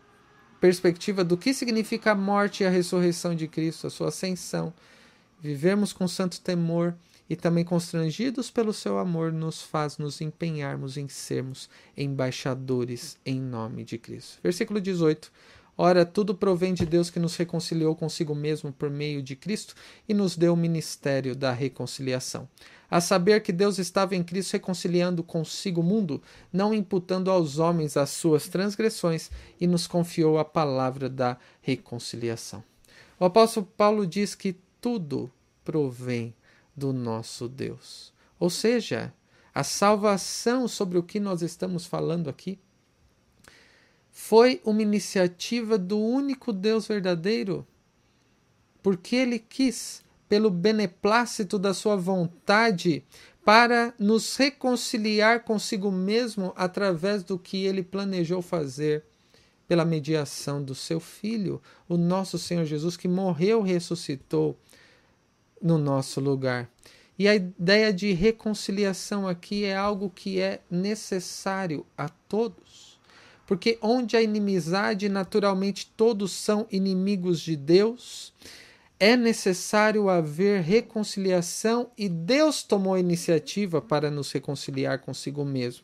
perspectiva 0.60 1.24
do 1.24 1.38
que 1.38 1.54
significa 1.54 2.12
a 2.12 2.16
morte 2.16 2.64
e 2.64 2.66
a 2.66 2.70
ressurreição 2.70 3.36
de 3.36 3.48
Cristo, 3.48 3.88
a 3.88 3.90
sua 3.90 4.10
ascensão, 4.10 4.74
vivemos 5.40 5.94
com 5.94 6.08
santo 6.08 6.42
temor 6.42 6.96
e 7.30 7.36
também 7.36 7.64
constrangidos 7.64 8.52
pelo 8.52 8.74
seu 8.74 8.98
amor, 8.98 9.32
nos 9.32 9.62
faz 9.62 9.98
nos 9.98 10.22
empenharmos 10.22 10.98
em 10.98 11.08
sermos 11.08 11.70
embaixadores 11.98 13.18
em 13.26 13.40
nome 13.40 13.84
de 13.84 13.98
Cristo. 13.98 14.40
Versículo 14.44 14.80
18. 14.80 15.32
Ora, 15.78 16.06
tudo 16.06 16.34
provém 16.34 16.74
de 16.74 16.86
Deus 16.86 17.10
que 17.10 17.20
nos 17.20 17.36
reconciliou 17.36 17.96
consigo 17.96 18.34
mesmo 18.34 18.72
por 18.72 18.90
meio 18.90 19.22
de 19.22 19.36
Cristo 19.36 19.76
e 20.08 20.14
nos 20.14 20.38
deu 20.38 20.54
o 20.54 20.58
ministério 20.58 21.36
da 21.36 21.52
reconciliação. 21.52 22.48
A 22.90 23.02
saber 23.02 23.42
que 23.42 23.52
Deus 23.52 23.78
estava 23.78 24.16
em 24.16 24.24
Cristo 24.24 24.54
reconciliando 24.54 25.22
consigo 25.22 25.82
o 25.82 25.84
mundo, 25.84 26.22
não 26.54 26.74
imputando 26.74 27.30
aos 27.30 27.58
homens 27.58 27.98
as 27.98 28.12
suas 28.12 28.48
transgressões, 28.48 29.30
e 29.60 29.68
nos 29.68 29.86
confiou 29.86 30.38
a 30.38 30.46
palavra 30.46 31.10
da 31.10 31.38
reconciliação. 31.62 32.64
O 33.20 33.26
apóstolo 33.26 33.66
Paulo 33.76 34.08
diz 34.08 34.34
que 34.34 34.56
tudo 34.80 35.30
provém 35.64 36.34
do 36.76 36.92
nosso 36.92 37.48
Deus. 37.48 38.14
Ou 38.40 38.50
seja, 38.50 39.14
a 39.54 39.64
salvação 39.64 40.68
sobre 40.68 40.98
o 40.98 41.04
que 41.04 41.20
nós 41.20 41.42
estamos 41.42 41.86
falando 41.86 42.30
aqui 42.30 42.60
foi 44.12 44.62
uma 44.64 44.82
iniciativa 44.82 45.78
do 45.78 46.00
único 46.00 46.52
Deus 46.54 46.88
verdadeiro, 46.88 47.66
porque 48.82 49.16
ele 49.16 49.40
quis, 49.40 50.04
pelo 50.28 50.50
beneplácito 50.50 51.60
da 51.60 51.74
sua 51.74 51.96
vontade, 51.96 53.04
para 53.44 53.94
nos 54.00 54.36
reconciliar 54.36 55.44
consigo 55.44 55.92
mesmo 55.92 56.52
através 56.56 57.24
do 57.24 57.38
que 57.38 57.64
ele 57.66 57.84
planejou 57.84 58.42
fazer 58.42 59.04
pela 59.68 59.86
mediação 59.86 60.64
do 60.64 60.74
seu 60.74 61.00
Filho, 61.00 61.62
o 61.88 61.98
nosso 61.98 62.38
Senhor 62.38 62.66
Jesus, 62.66 62.96
que 62.98 63.08
morreu 63.08 63.62
ressuscitou 63.62 64.58
no 65.66 65.80
nosso 65.80 66.22
lugar. 66.22 66.70
E 67.18 67.28
a 67.28 67.34
ideia 67.34 67.92
de 67.92 68.14
reconciliação 68.14 69.28
aqui 69.28 69.66
é 69.66 69.76
algo 69.76 70.12
que 70.14 70.40
é 70.40 70.60
necessário 70.70 71.84
a 71.98 72.08
todos. 72.08 73.00
Porque 73.48 73.80
onde 73.82 74.16
a 74.16 74.22
inimizade, 74.22 75.10
naturalmente 75.10 75.92
todos 75.98 76.34
são 76.34 76.68
inimigos 76.70 77.40
de 77.40 77.56
Deus, 77.56 78.32
é 79.00 79.16
necessário 79.16 80.08
haver 80.08 80.62
reconciliação 80.62 81.90
e 81.98 82.08
Deus 82.08 82.62
tomou 82.62 82.94
a 82.94 83.00
iniciativa 83.00 83.82
para 83.82 84.12
nos 84.12 84.32
reconciliar 84.32 85.00
consigo 85.00 85.44
mesmo. 85.44 85.84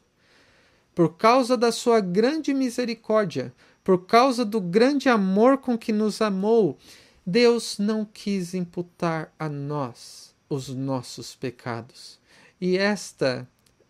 Por 0.94 1.18
causa 1.18 1.58
da 1.58 1.72
sua 1.72 2.02
grande 2.02 2.54
misericórdia, 2.54 3.52
por 3.84 4.06
causa 4.06 4.46
do 4.46 4.62
grande 4.62 5.10
amor 5.10 5.58
com 5.58 5.76
que 5.76 5.92
nos 5.92 6.22
amou, 6.22 6.78
Deus 7.26 7.78
não 7.78 8.04
quis 8.04 8.54
imputar 8.54 9.34
a 9.38 9.48
nós 9.48 10.34
os 10.50 10.70
nossos 10.70 11.36
pecados. 11.36 12.20
E 12.60 12.78
esta 12.78 13.48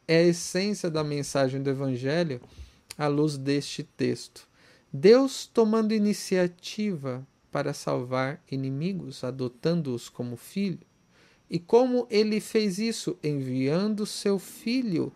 é 0.08 0.18
a 0.18 0.24
essência 0.24 0.90
da 0.90 1.04
mensagem 1.04 1.62
do 1.62 1.70
Evangelho 1.70 2.42
à 2.98 3.08
luz 3.08 3.38
deste 3.38 3.84
texto. 3.84 4.48
Deus 4.92 5.46
tomando 5.46 5.94
iniciativa 5.94 7.26
para 7.50 7.74
salvar 7.74 8.42
inimigos, 8.52 9.24
adotando-os 9.24 10.10
como 10.10 10.36
filho. 10.36 10.80
E 11.50 11.60
como 11.60 12.08
ele 12.10 12.40
fez 12.40 12.80
isso? 12.80 13.18
Enviando 13.24 14.06
seu 14.06 14.38
filho, 14.38 15.12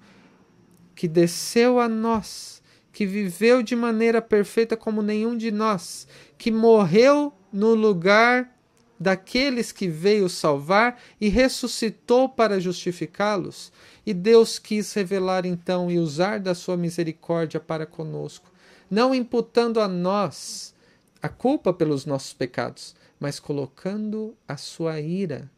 que 0.96 1.08
desceu 1.08 1.80
a 1.80 1.90
nós, 1.90 2.62
que 2.92 3.06
viveu 3.06 3.62
de 3.62 3.76
maneira 3.76 4.22
perfeita 4.22 4.78
como 4.78 5.02
nenhum 5.02 5.36
de 5.36 5.52
nós, 5.52 6.08
que 6.38 6.52
morreu 6.52 7.34
no 7.56 7.74
lugar 7.74 8.54
daqueles 9.00 9.72
que 9.72 9.88
veio 9.88 10.28
salvar 10.28 11.02
e 11.20 11.30
ressuscitou 11.30 12.28
para 12.28 12.60
justificá-los. 12.60 13.72
E 14.06 14.14
Deus 14.14 14.60
quis 14.60 14.94
revelar 14.94 15.46
então 15.46 15.90
e 15.90 15.98
usar 15.98 16.40
da 16.40 16.54
sua 16.54 16.76
misericórdia 16.76 17.60
para 17.60 17.86
conosco, 17.86 18.52
não 18.92 19.16
imputando 19.16 19.80
a 19.80 19.88
nós 19.88 20.76
a 21.22 21.30
culpa 21.30 21.74
pelos 21.74 22.06
nossos 22.06 22.34
pecados, 22.34 22.94
mas 23.20 23.40
colocando 23.40 24.36
a 24.46 24.58
sua 24.58 25.00
ira 25.00 25.50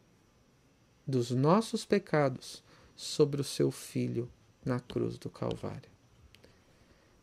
dos 1.06 1.32
nossos 1.32 1.84
pecados 1.84 2.62
sobre 2.94 3.40
o 3.40 3.44
seu 3.44 3.70
filho 3.72 4.30
na 4.64 4.78
cruz 4.78 5.18
do 5.18 5.28
Calvário. 5.28 5.90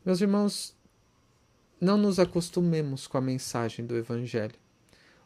Meus 0.04 0.20
irmãos, 0.20 0.76
não 1.80 1.98
nos 1.98 2.20
acostumemos 2.20 3.08
com 3.08 3.18
a 3.18 3.22
mensagem 3.22 3.86
do 3.86 3.96
Evangelho 3.96 4.64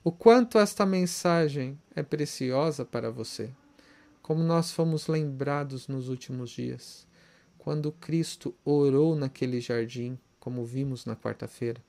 o 0.10 0.12
quanto 0.12 0.58
esta 0.58 0.88
mensagem 0.88 1.78
é 1.95 2.02
preciosa 2.02 2.84
para 2.84 3.12
você, 3.12 3.52
como 4.24 4.41
nós 4.41 4.72
fomos 4.72 5.06
lembrados 5.06 5.88
nos 5.88 6.10
últimos 6.10 6.50
dias, 6.50 7.08
quando 7.60 7.91
Cristo 7.91 8.56
orou 8.65 9.15
naquele 9.15 9.62
jardim, 9.62 10.17
como 10.39 10.65
vimos 10.65 11.06
na 11.06 11.15
quarta-feira, 11.15 11.80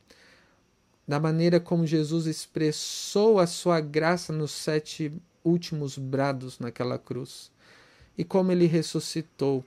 da 1.08 1.18
maneira 1.18 1.58
como 1.58 1.86
Jesus 1.86 2.26
expressou 2.26 3.38
a 3.38 3.46
sua 3.46 3.80
graça 3.80 4.34
nos 4.34 4.50
sete 4.50 5.10
últimos 5.42 5.96
brados 5.96 6.58
naquela 6.58 6.98
cruz, 6.98 7.50
e 8.18 8.22
como 8.22 8.52
ele 8.52 8.66
ressuscitou 8.66 9.64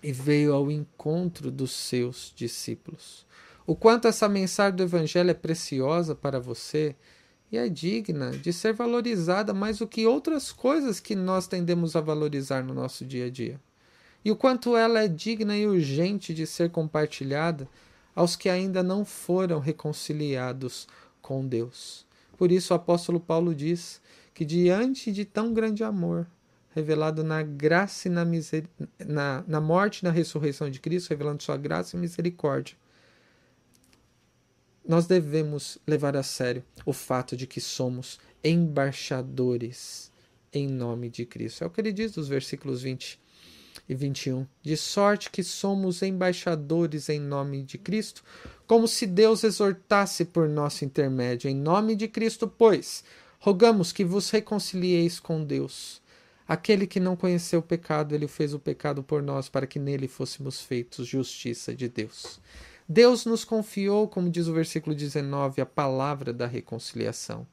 e 0.00 0.12
veio 0.12 0.54
ao 0.54 0.70
encontro 0.70 1.50
dos 1.50 1.72
seus 1.72 2.32
discípulos. 2.36 3.26
O 3.66 3.74
quanto 3.74 4.06
essa 4.06 4.28
mensagem 4.28 4.76
do 4.76 4.84
Evangelho 4.84 5.30
é 5.30 5.34
preciosa 5.34 6.14
para 6.14 6.38
você 6.38 6.94
e 7.50 7.58
é 7.58 7.68
digna 7.68 8.30
de 8.30 8.52
ser 8.52 8.72
valorizada 8.72 9.54
mais 9.54 9.78
do 9.78 9.86
que 9.86 10.06
outras 10.06 10.50
coisas 10.50 11.00
que 11.00 11.14
nós 11.14 11.46
tendemos 11.46 11.94
a 11.94 12.00
valorizar 12.00 12.62
no 12.62 12.74
nosso 12.74 13.04
dia 13.04 13.26
a 13.26 13.30
dia. 13.30 13.60
E 14.24 14.30
o 14.30 14.36
quanto 14.36 14.76
ela 14.76 15.02
é 15.02 15.08
digna 15.08 15.56
e 15.56 15.66
urgente 15.66 16.32
de 16.32 16.46
ser 16.46 16.70
compartilhada 16.70 17.68
aos 18.14 18.36
que 18.36 18.48
ainda 18.48 18.82
não 18.82 19.04
foram 19.04 19.58
reconciliados 19.58 20.88
com 21.20 21.46
Deus. 21.46 22.06
Por 22.36 22.50
isso 22.50 22.72
o 22.72 22.76
apóstolo 22.76 23.20
Paulo 23.20 23.54
diz 23.54 24.00
que 24.32 24.44
diante 24.44 25.12
de 25.12 25.24
tão 25.24 25.52
grande 25.52 25.84
amor, 25.84 26.26
revelado 26.74 27.22
na 27.22 27.42
graça 27.42 28.08
e 28.08 28.10
na, 28.10 28.24
miser... 28.24 28.64
na, 28.98 29.44
na 29.46 29.60
morte 29.60 29.98
e 30.00 30.04
na 30.04 30.10
ressurreição 30.10 30.68
de 30.68 30.80
Cristo, 30.80 31.10
revelando 31.10 31.42
sua 31.42 31.56
graça 31.56 31.96
e 31.96 32.00
misericórdia, 32.00 32.76
nós 34.86 35.06
devemos 35.06 35.78
levar 35.86 36.16
a 36.16 36.22
sério 36.22 36.64
o 36.84 36.92
fato 36.92 37.36
de 37.36 37.46
que 37.46 37.60
somos 37.60 38.18
embaixadores 38.42 40.12
em 40.52 40.68
nome 40.68 41.08
de 41.08 41.24
Cristo. 41.24 41.64
É 41.64 41.66
o 41.66 41.70
que 41.70 41.80
ele 41.80 41.92
diz 41.92 42.14
nos 42.14 42.28
versículos 42.28 42.82
20 42.82 43.18
e 43.88 43.94
21. 43.94 44.46
De 44.62 44.76
sorte 44.76 45.30
que 45.30 45.42
somos 45.42 46.02
embaixadores 46.02 47.08
em 47.08 47.20
nome 47.20 47.62
de 47.62 47.78
Cristo, 47.78 48.22
como 48.66 48.86
se 48.86 49.06
Deus 49.06 49.44
exortasse 49.44 50.24
por 50.24 50.48
nosso 50.48 50.84
intermédio. 50.84 51.50
Em 51.50 51.56
nome 51.56 51.96
de 51.96 52.08
Cristo, 52.08 52.46
pois, 52.46 53.04
rogamos 53.38 53.92
que 53.92 54.04
vos 54.04 54.30
reconcilieis 54.30 55.18
com 55.18 55.44
Deus. 55.44 56.02
Aquele 56.46 56.86
que 56.86 57.00
não 57.00 57.16
conheceu 57.16 57.60
o 57.60 57.62
pecado, 57.62 58.14
ele 58.14 58.28
fez 58.28 58.52
o 58.52 58.58
pecado 58.58 59.02
por 59.02 59.22
nós, 59.22 59.48
para 59.48 59.66
que 59.66 59.78
nele 59.78 60.06
fôssemos 60.06 60.60
feitos 60.60 61.06
justiça 61.06 61.74
de 61.74 61.88
Deus. 61.88 62.38
Deus 62.88 63.24
nos 63.24 63.44
confiou, 63.44 64.06
como 64.06 64.28
diz 64.30 64.46
o 64.46 64.52
versículo 64.52 64.94
19, 64.94 65.60
a 65.60 65.66
palavra 65.66 66.32
da 66.32 66.46
reconciliação 66.46 67.46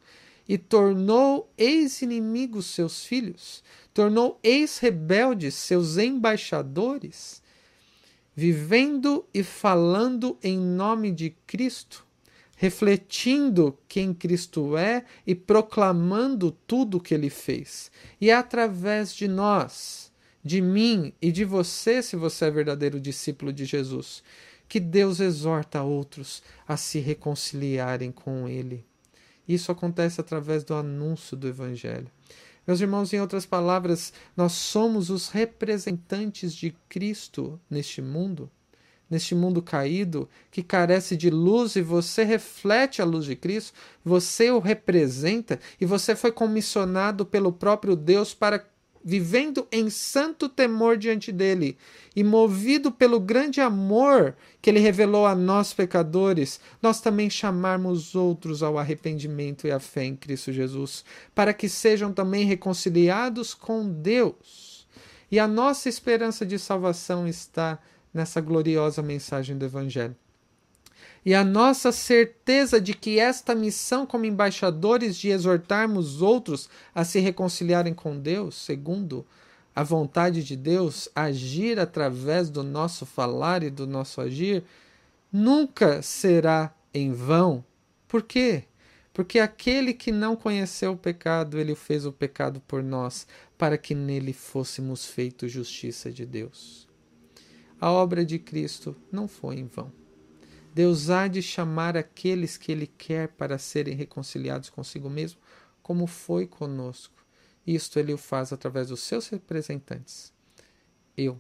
e 0.48 0.58
tornou 0.58 1.50
ex-inimigos 1.58 2.66
seus 2.66 3.06
filhos, 3.06 3.64
tornou 3.94 4.40
ex-rebeldes 4.44 5.56
seus 5.56 5.98
embaixadores. 5.98 7.42
vivendo 8.34 9.26
e 9.34 9.44
falando 9.44 10.38
em 10.42 10.58
nome 10.58 11.12
de 11.12 11.36
Cristo, 11.46 12.06
refletindo 12.56 13.78
quem 13.88 14.14
Cristo 14.14 14.78
é 14.78 15.06
e 15.28 15.36
proclamando 15.36 16.52
tudo 16.66 16.98
o 16.98 17.00
que 17.00 17.14
ele 17.14 17.30
fez. 17.30 17.92
E 18.20 18.30
é 18.30 18.34
através 18.34 19.14
de 19.14 19.28
nós, 19.28 20.12
de 20.44 20.62
mim 20.62 21.14
e 21.22 21.32
de 21.32 21.44
você, 21.44 22.02
se 22.02 22.16
você 22.16 22.46
é 22.46 22.52
verdadeiro 22.52 23.00
discípulo 23.00 23.52
de 23.52 23.66
Jesus, 23.66 24.24
que 24.72 24.80
Deus 24.80 25.20
exorta 25.20 25.84
outros 25.84 26.42
a 26.66 26.78
se 26.78 27.00
reconciliarem 27.00 28.10
com 28.10 28.48
Ele. 28.48 28.86
Isso 29.46 29.70
acontece 29.70 30.22
através 30.22 30.64
do 30.64 30.74
anúncio 30.74 31.36
do 31.36 31.46
Evangelho. 31.46 32.08
Meus 32.66 32.80
irmãos, 32.80 33.12
em 33.12 33.20
outras 33.20 33.46
palavras, 33.46 34.14
nós 34.34 34.54
somos 34.54 35.10
os 35.10 35.28
representantes 35.28 36.56
de 36.56 36.74
Cristo 36.88 37.60
neste 37.70 38.02
mundo, 38.02 38.50
neste 39.10 39.36
mundo 39.36 39.62
caído, 39.62 40.30
que 40.50 40.64
carece 40.64 41.18
de 41.18 41.30
luz, 41.30 41.76
e 41.76 41.82
você 41.82 42.24
reflete 42.24 43.02
a 43.02 43.06
luz 43.06 43.26
de 43.26 43.36
Cristo, 43.36 43.74
você 44.06 44.52
o 44.52 44.60
representa, 44.60 45.60
e 45.82 45.86
você 45.86 46.16
foi 46.16 46.32
comissionado 46.32 47.26
pelo 47.26 47.52
próprio 47.52 47.94
Deus 47.94 48.34
para 48.34 48.66
vivendo 49.04 49.68
em 49.72 49.90
santo 49.90 50.48
temor 50.48 50.98
diante 50.98 51.32
dele 51.32 51.78
e 52.16 52.24
movido 52.24 52.92
pelo 52.92 53.20
grande 53.20 53.60
amor 53.60 54.36
que 54.62 54.70
ele 54.70 54.80
revelou 54.80 55.26
a 55.26 55.36
nós 55.36 55.74
pecadores, 55.74 56.60
nós 56.82 57.02
também 57.02 57.30
chamarmos 57.30 58.16
outros 58.16 58.62
ao 58.62 58.78
arrependimento 58.78 59.66
e 59.66 59.72
à 59.72 59.80
fé 59.80 60.06
em 60.06 60.16
Cristo 60.16 60.52
Jesus, 60.52 61.04
para 61.34 61.54
que 61.54 61.68
sejam 61.68 62.14
também 62.14 62.46
reconciliados 62.46 63.54
com 63.54 63.90
Deus. 63.90 64.88
E 65.32 65.40
a 65.40 65.48
nossa 65.48 65.90
esperança 65.90 66.46
de 66.46 66.60
salvação 66.60 67.28
está 67.28 67.80
nessa 68.14 68.42
gloriosa 68.42 69.02
mensagem 69.02 69.58
do 69.58 69.66
Evangelho 69.66 70.16
e 71.24 71.36
a 71.36 71.44
nossa 71.44 71.92
certeza 71.92 72.82
de 72.82 72.96
que 72.96 73.20
esta 73.20 73.54
missão, 73.54 74.06
como 74.08 74.26
embaixadores, 74.26 75.16
de 75.16 75.30
exortarmos 75.30 76.22
outros 76.22 76.68
a 76.96 77.06
se 77.06 77.20
reconciliarem 77.20 77.94
com 77.94 78.18
Deus, 78.18 78.56
segundo 78.56 79.26
a 79.76 79.84
vontade 79.84 80.44
de 80.44 80.56
Deus, 80.56 81.08
agir 81.16 81.80
através 81.80 82.50
do 82.50 82.64
nosso 82.64 83.06
falar 83.06 83.62
e 83.62 83.70
do 83.70 83.86
nosso 83.86 84.20
agir, 84.20 84.64
nunca 85.32 86.02
será 86.02 86.74
em 86.94 87.14
vão. 87.14 87.64
Por 88.08 88.24
quê? 88.24 88.64
Porque 89.14 89.40
aquele 89.40 89.94
que 89.94 90.12
não 90.12 90.36
conheceu 90.36 90.94
o 90.94 90.98
pecado, 90.98 91.60
ele 91.60 91.76
fez 91.76 92.06
o 92.06 92.12
pecado 92.12 92.62
por 92.68 92.82
nós, 92.82 93.28
para 93.58 93.78
que 93.78 93.94
nele 93.94 94.34
fôssemos 94.34 95.06
feitos 95.06 95.52
justiça 95.52 96.12
de 96.12 96.26
Deus. 96.26 96.88
A 97.80 97.92
obra 97.92 98.26
de 98.26 98.40
Cristo 98.40 98.96
não 99.12 99.28
foi 99.28 99.60
em 99.60 99.68
vão. 99.68 100.01
Deus 100.74 101.10
há 101.10 101.28
de 101.28 101.42
chamar 101.42 101.98
aqueles 101.98 102.56
que 102.56 102.72
Ele 102.72 102.88
quer 102.88 103.28
para 103.28 103.58
serem 103.58 103.94
reconciliados 103.94 104.70
consigo 104.70 105.10
mesmo, 105.10 105.40
como 105.84 106.08
foi 106.08 106.48
conosco. 106.48 107.26
Isto 107.68 108.00
Ele 108.00 108.14
o 108.14 108.18
faz 108.18 108.54
através 108.54 108.88
dos 108.88 109.02
seus 109.02 109.28
representantes, 109.28 110.34
eu 111.18 111.40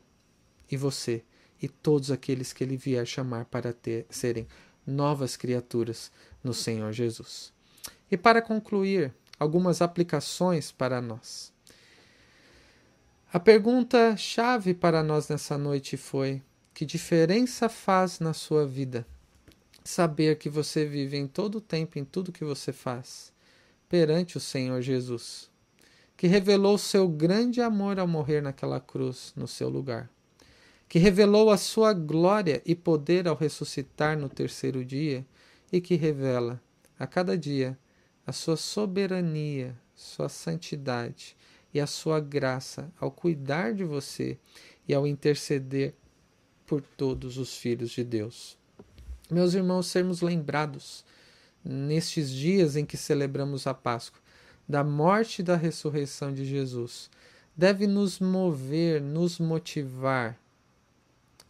e 0.69 0.75
você, 0.75 1.23
e 1.61 1.69
todos 1.69 2.11
aqueles 2.11 2.51
que 2.51 2.61
Ele 2.61 2.75
vier 2.75 3.05
chamar 3.05 3.45
para 3.45 3.71
ter, 3.71 4.05
serem 4.09 4.47
novas 4.85 5.37
criaturas 5.37 6.11
no 6.43 6.53
Senhor 6.53 6.91
Jesus. 6.91 7.53
E 8.09 8.17
para 8.17 8.41
concluir, 8.41 9.13
algumas 9.39 9.81
aplicações 9.81 10.73
para 10.73 11.01
nós. 11.01 11.53
A 13.31 13.39
pergunta 13.39 14.17
chave 14.17 14.73
para 14.73 15.01
nós 15.01 15.29
nessa 15.29 15.57
noite 15.57 15.95
foi: 15.95 16.41
que 16.73 16.85
diferença 16.85 17.69
faz 17.69 18.19
na 18.19 18.33
sua 18.33 18.67
vida 18.67 19.07
saber 19.83 20.37
que 20.37 20.49
você 20.49 20.85
vive 20.85 21.17
em 21.17 21.27
todo 21.27 21.55
o 21.55 21.61
tempo, 21.61 21.97
em 21.97 22.05
tudo 22.05 22.31
que 22.31 22.43
você 22.43 22.71
faz, 22.71 23.33
perante 23.89 24.37
o 24.37 24.39
Senhor 24.39 24.81
Jesus, 24.81 25.49
que 26.15 26.27
revelou 26.27 26.77
seu 26.77 27.07
grande 27.07 27.61
amor 27.61 27.99
ao 27.99 28.07
morrer 28.07 28.41
naquela 28.41 28.79
cruz 28.79 29.33
no 29.35 29.47
seu 29.47 29.69
lugar, 29.69 30.09
que 30.87 30.99
revelou 30.99 31.49
a 31.49 31.57
sua 31.57 31.93
glória 31.93 32.61
e 32.65 32.75
poder 32.75 33.27
ao 33.27 33.35
ressuscitar 33.35 34.17
no 34.17 34.29
terceiro 34.29 34.85
dia 34.85 35.25
e 35.71 35.81
que 35.81 35.95
revela 35.95 36.61
a 36.99 37.07
cada 37.07 37.37
dia 37.37 37.77
a 38.25 38.31
sua 38.31 38.55
soberania, 38.55 39.75
sua 39.95 40.29
santidade 40.29 41.35
e 41.73 41.79
a 41.79 41.87
sua 41.87 42.19
graça 42.19 42.91
ao 42.99 43.09
cuidar 43.09 43.73
de 43.73 43.83
você 43.83 44.37
e 44.87 44.93
ao 44.93 45.07
interceder 45.07 45.95
por 46.65 46.81
todos 46.81 47.37
os 47.37 47.55
filhos 47.55 47.91
de 47.91 48.03
Deus 48.03 48.60
meus 49.31 49.53
irmãos, 49.53 49.87
sermos 49.87 50.21
lembrados 50.21 51.05
nestes 51.63 52.29
dias 52.29 52.75
em 52.75 52.85
que 52.85 52.97
celebramos 52.97 53.65
a 53.65 53.73
Páscoa 53.73 54.19
da 54.67 54.83
morte 54.83 55.39
e 55.39 55.43
da 55.43 55.55
ressurreição 55.55 56.33
de 56.33 56.45
Jesus 56.45 57.09
deve 57.55 57.87
nos 57.87 58.19
mover, 58.19 59.01
nos 59.01 59.39
motivar 59.39 60.37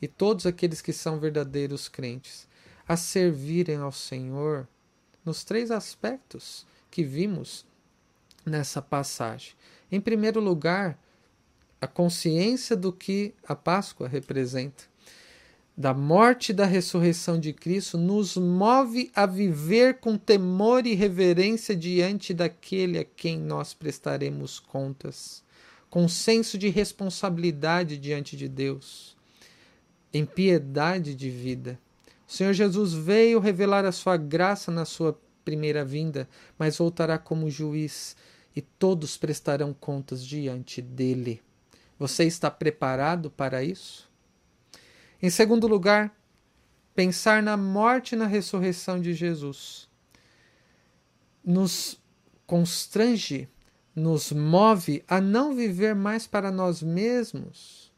e 0.02 0.08
todos 0.08 0.46
aqueles 0.46 0.82
que 0.82 0.94
são 0.94 1.20
verdadeiros 1.20 1.88
crentes 1.88 2.48
a 2.88 2.96
servirem 2.96 3.78
ao 3.78 3.92
Senhor 3.92 4.68
nos 5.24 5.44
três 5.44 5.72
aspectos 5.72 6.66
que 6.90 7.04
vimos 7.04 7.66
nessa 8.46 8.82
passagem. 8.82 9.54
Em 9.92 10.02
primeiro 10.02 10.40
lugar, 10.40 10.98
a 11.80 11.88
consciência 11.88 12.76
do 12.76 12.92
que 12.92 13.34
a 13.48 13.56
Páscoa 13.56 14.08
representa 14.08 14.91
da 15.76 15.94
morte 15.94 16.50
e 16.50 16.54
da 16.54 16.66
ressurreição 16.66 17.40
de 17.40 17.54
Cristo 17.54 17.98
nos 17.98 18.36
move 18.36 19.10
a 19.16 19.26
viver 19.26 20.00
com 20.00 20.18
temor 20.18 20.86
e 20.86 20.94
reverência 20.94 21.76
diante 21.76 22.34
daquele 22.34 23.00
a 23.00 23.06
quem 23.06 23.40
nós 23.40 23.74
prestaremos 23.74 24.60
contas, 24.60 25.44
com 25.90 26.08
senso 26.08 26.58
de 26.58 26.70
responsabilidade 26.70 27.98
diante 27.98 28.36
de 28.36 28.48
Deus, 28.48 29.16
em 30.14 30.26
piedade 30.26 31.16
de 31.16 31.30
vida. 31.30 31.80
O 32.28 32.32
Senhor 32.32 32.54
Jesus 32.54 32.94
veio 32.94 33.40
revelar 33.40 33.86
a 33.86 33.92
sua 33.92 34.18
graça 34.18 34.72
na 34.72 34.86
sua 34.86 35.20
primeira 35.44 35.84
vinda, 35.84 36.30
mas 36.60 36.78
voltará 36.78 37.18
como 37.18 37.50
juiz 37.50 38.16
e 38.56 38.62
todos 38.62 39.18
prestarão 39.18 39.74
contas 39.74 40.26
diante 40.26 40.82
dele. 40.82 41.42
Você 41.98 42.26
está 42.26 42.52
preparado 42.52 43.30
para 43.32 43.64
isso? 43.64 44.11
Em 45.22 45.30
segundo 45.30 45.68
lugar, 45.68 46.12
pensar 46.96 47.44
na 47.44 47.56
morte 47.56 48.14
e 48.14 48.18
na 48.18 48.26
ressurreição 48.26 49.00
de 49.00 49.14
Jesus. 49.14 49.88
Nos 51.46 52.02
constrange, 52.48 53.48
nos 53.96 54.32
move 54.32 55.04
a 55.08 55.22
não 55.22 55.54
viver 55.54 55.94
mais 55.94 56.26
para 56.26 56.52
nós 56.52 56.82
mesmos, 56.82 57.94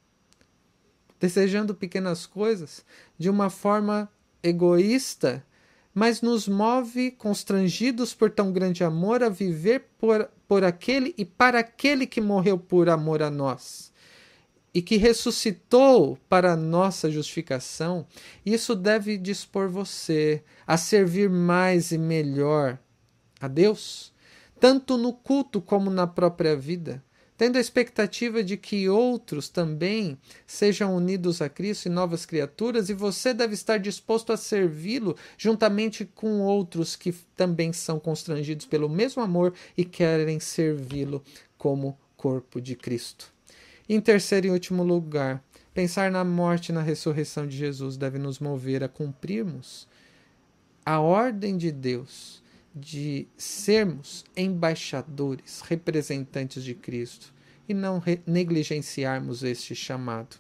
desejando 1.18 1.74
pequenas 1.74 2.26
coisas 2.26 2.84
de 3.18 3.30
uma 3.30 3.50
forma 3.50 4.12
egoísta, 4.42 5.46
mas 5.94 6.22
nos 6.22 6.46
move, 6.46 7.12
constrangidos 7.12 8.14
por 8.14 8.32
tão 8.32 8.52
grande 8.52 8.84
amor, 8.84 9.24
a 9.24 9.30
viver 9.30 9.88
por, 9.98 10.30
por 10.46 10.66
aquele 10.66 11.14
e 11.18 11.24
para 11.24 11.60
aquele 11.60 12.06
que 12.06 12.20
morreu 12.20 12.58
por 12.58 12.90
amor 12.90 13.22
a 13.22 13.30
nós 13.30 13.93
e 14.74 14.82
que 14.82 14.98
ressuscitou 14.98 16.18
para 16.28 16.56
nossa 16.56 17.12
justificação, 17.12 18.08
isso 18.46 18.76
deve 18.76 19.18
dispor 19.18 19.70
você 19.70 20.44
a 20.66 20.78
servir 20.78 21.30
mais 21.30 21.92
e 21.92 21.98
melhor 21.98 22.80
a 23.40 23.48
Deus, 23.48 24.12
tanto 24.60 24.98
no 24.98 25.14
culto 25.14 25.62
como 25.62 25.90
na 25.90 26.08
própria 26.08 26.56
vida, 26.56 27.04
tendo 27.38 27.58
a 27.58 27.62
expectativa 27.62 28.44
de 28.44 28.58
que 28.58 28.88
outros 28.90 29.50
também 29.50 30.18
sejam 30.48 30.96
unidos 30.96 31.42
a 31.42 31.50
Cristo 31.50 31.88
e 31.88 31.90
novas 31.90 32.26
criaturas, 32.26 32.90
e 32.90 32.94
você 32.94 33.34
deve 33.34 33.54
estar 33.54 33.78
disposto 33.78 34.32
a 34.32 34.38
servi-lo 34.38 35.16
juntamente 35.38 36.06
com 36.06 36.40
outros 36.42 36.96
que 36.96 37.12
também 37.36 37.74
são 37.74 38.00
constrangidos 38.00 38.66
pelo 38.66 38.90
mesmo 38.90 39.22
amor 39.22 39.54
e 39.78 39.84
querem 39.84 40.40
servi-lo 40.40 41.22
como 41.58 41.98
corpo 42.16 42.62
de 42.62 42.76
Cristo. 42.76 43.33
Em 43.88 44.00
terceiro 44.00 44.48
e 44.48 44.50
último 44.50 44.82
lugar, 44.82 45.44
pensar 45.74 46.10
na 46.10 46.24
morte 46.24 46.70
e 46.70 46.72
na 46.72 46.82
ressurreição 46.82 47.46
de 47.46 47.58
Jesus 47.58 47.98
deve 47.98 48.18
nos 48.18 48.40
mover 48.40 48.82
a 48.82 48.88
cumprirmos 48.88 49.90
a 50.86 51.02
ordem 51.02 51.58
de 51.58 51.70
Deus 51.70 52.42
de 52.74 53.28
sermos 53.38 54.24
embaixadores, 54.38 55.62
representantes 55.62 56.64
de 56.64 56.74
Cristo 56.74 57.34
e 57.68 57.74
não 57.74 58.02
negligenciarmos 58.26 59.44
este 59.44 59.76
chamado. 59.76 60.38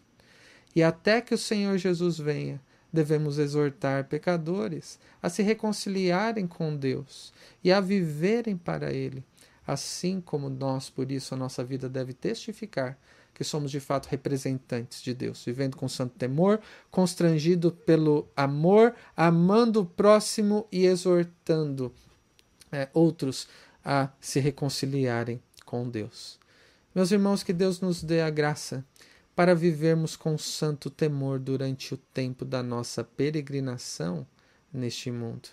E 0.73 0.81
até 0.81 1.19
que 1.19 1.33
o 1.33 1.37
Senhor 1.37 1.77
Jesus 1.77 2.17
venha, 2.17 2.61
devemos 2.93 3.39
exortar 3.39 4.05
pecadores 4.05 4.97
a 5.21 5.27
se 5.29 5.43
reconciliarem 5.43 6.47
com 6.47 6.75
Deus 6.75 7.33
e 7.61 7.73
a 7.73 7.81
viverem 7.81 8.55
para 8.55 8.93
Ele, 8.93 9.21
assim 9.67 10.21
como 10.21 10.49
nós, 10.49 10.89
por 10.89 11.11
isso, 11.11 11.33
a 11.33 11.37
nossa 11.37 11.61
vida 11.61 11.89
deve 11.89 12.13
testificar 12.13 12.97
que 13.33 13.43
somos 13.43 13.71
de 13.71 13.79
fato 13.79 14.07
representantes 14.07 15.01
de 15.01 15.13
Deus, 15.13 15.43
vivendo 15.43 15.75
com 15.75 15.89
santo 15.89 16.15
temor, 16.15 16.59
constrangido 16.91 17.71
pelo 17.71 18.27
amor, 18.35 18.95
amando 19.15 19.81
o 19.81 19.85
próximo 19.85 20.67
e 20.71 20.85
exortando 20.85 21.91
é, 22.71 22.89
outros 22.93 23.47
a 23.83 24.09
se 24.19 24.39
reconciliarem 24.39 25.41
com 25.65 25.89
Deus. 25.89 26.39
Meus 26.93 27.11
irmãos, 27.11 27.41
que 27.41 27.53
Deus 27.53 27.81
nos 27.81 28.03
dê 28.03 28.21
a 28.21 28.29
graça 28.29 28.85
para 29.35 29.55
vivermos 29.55 30.15
com 30.15 30.37
santo 30.37 30.89
temor 30.89 31.39
durante 31.39 31.93
o 31.93 31.97
tempo 31.97 32.45
da 32.45 32.61
nossa 32.61 33.03
peregrinação 33.03 34.27
neste 34.71 35.09
mundo. 35.09 35.49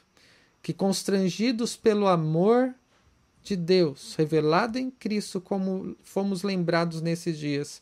Que 0.63 0.75
constrangidos 0.75 1.77
pelo 1.77 2.07
amor 2.07 2.75
de 3.43 3.57
Deus 3.57 4.15
revelado 4.17 4.79
em 4.79 4.91
Cristo, 4.91 5.41
como 5.41 5.97
fomos 6.03 6.43
lembrados 6.43 7.01
nesses 7.01 7.39
dias, 7.39 7.81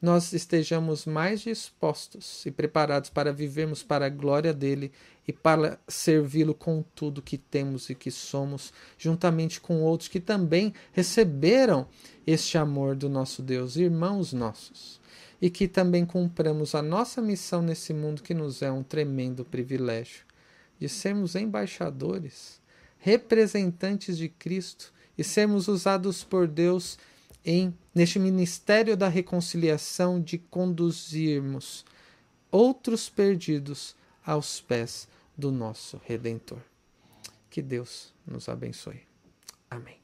nós 0.00 0.32
estejamos 0.32 1.04
mais 1.04 1.42
dispostos 1.42 2.46
e 2.46 2.50
preparados 2.50 3.10
para 3.10 3.32
vivermos 3.32 3.82
para 3.82 4.06
a 4.06 4.08
glória 4.08 4.52
dele 4.52 4.90
e 5.28 5.32
para 5.32 5.78
servi-lo 5.86 6.54
com 6.54 6.82
tudo 6.94 7.20
que 7.20 7.36
temos 7.36 7.90
e 7.90 7.94
que 7.94 8.10
somos, 8.10 8.72
juntamente 8.96 9.60
com 9.60 9.82
outros 9.82 10.08
que 10.08 10.18
também 10.18 10.72
receberam 10.92 11.86
este 12.26 12.56
amor 12.56 12.96
do 12.96 13.10
nosso 13.10 13.42
Deus, 13.42 13.76
irmãos 13.76 14.32
nossos, 14.32 14.98
e 15.40 15.50
que 15.50 15.68
também 15.68 16.06
cumpramos 16.06 16.74
a 16.74 16.80
nossa 16.80 17.20
missão 17.20 17.60
nesse 17.60 17.92
mundo 17.92 18.22
que 18.22 18.32
nos 18.32 18.62
é 18.62 18.70
um 18.70 18.82
tremendo 18.82 19.44
privilégio 19.44 20.24
de 20.78 20.88
sermos 20.88 21.34
embaixadores, 21.34 22.58
representantes 22.98 24.16
de 24.16 24.30
Cristo 24.30 24.94
e 25.20 25.24
sermos 25.24 25.68
usados 25.68 26.24
por 26.24 26.48
Deus 26.48 26.98
em 27.44 27.76
neste 27.94 28.18
ministério 28.18 28.96
da 28.96 29.06
reconciliação 29.06 30.18
de 30.18 30.38
conduzirmos 30.38 31.84
outros 32.50 33.10
perdidos 33.10 33.94
aos 34.24 34.62
pés 34.62 35.06
do 35.36 35.52
nosso 35.52 36.00
redentor. 36.06 36.62
Que 37.50 37.60
Deus 37.60 38.14
nos 38.26 38.48
abençoe. 38.48 39.02
Amém. 39.70 39.99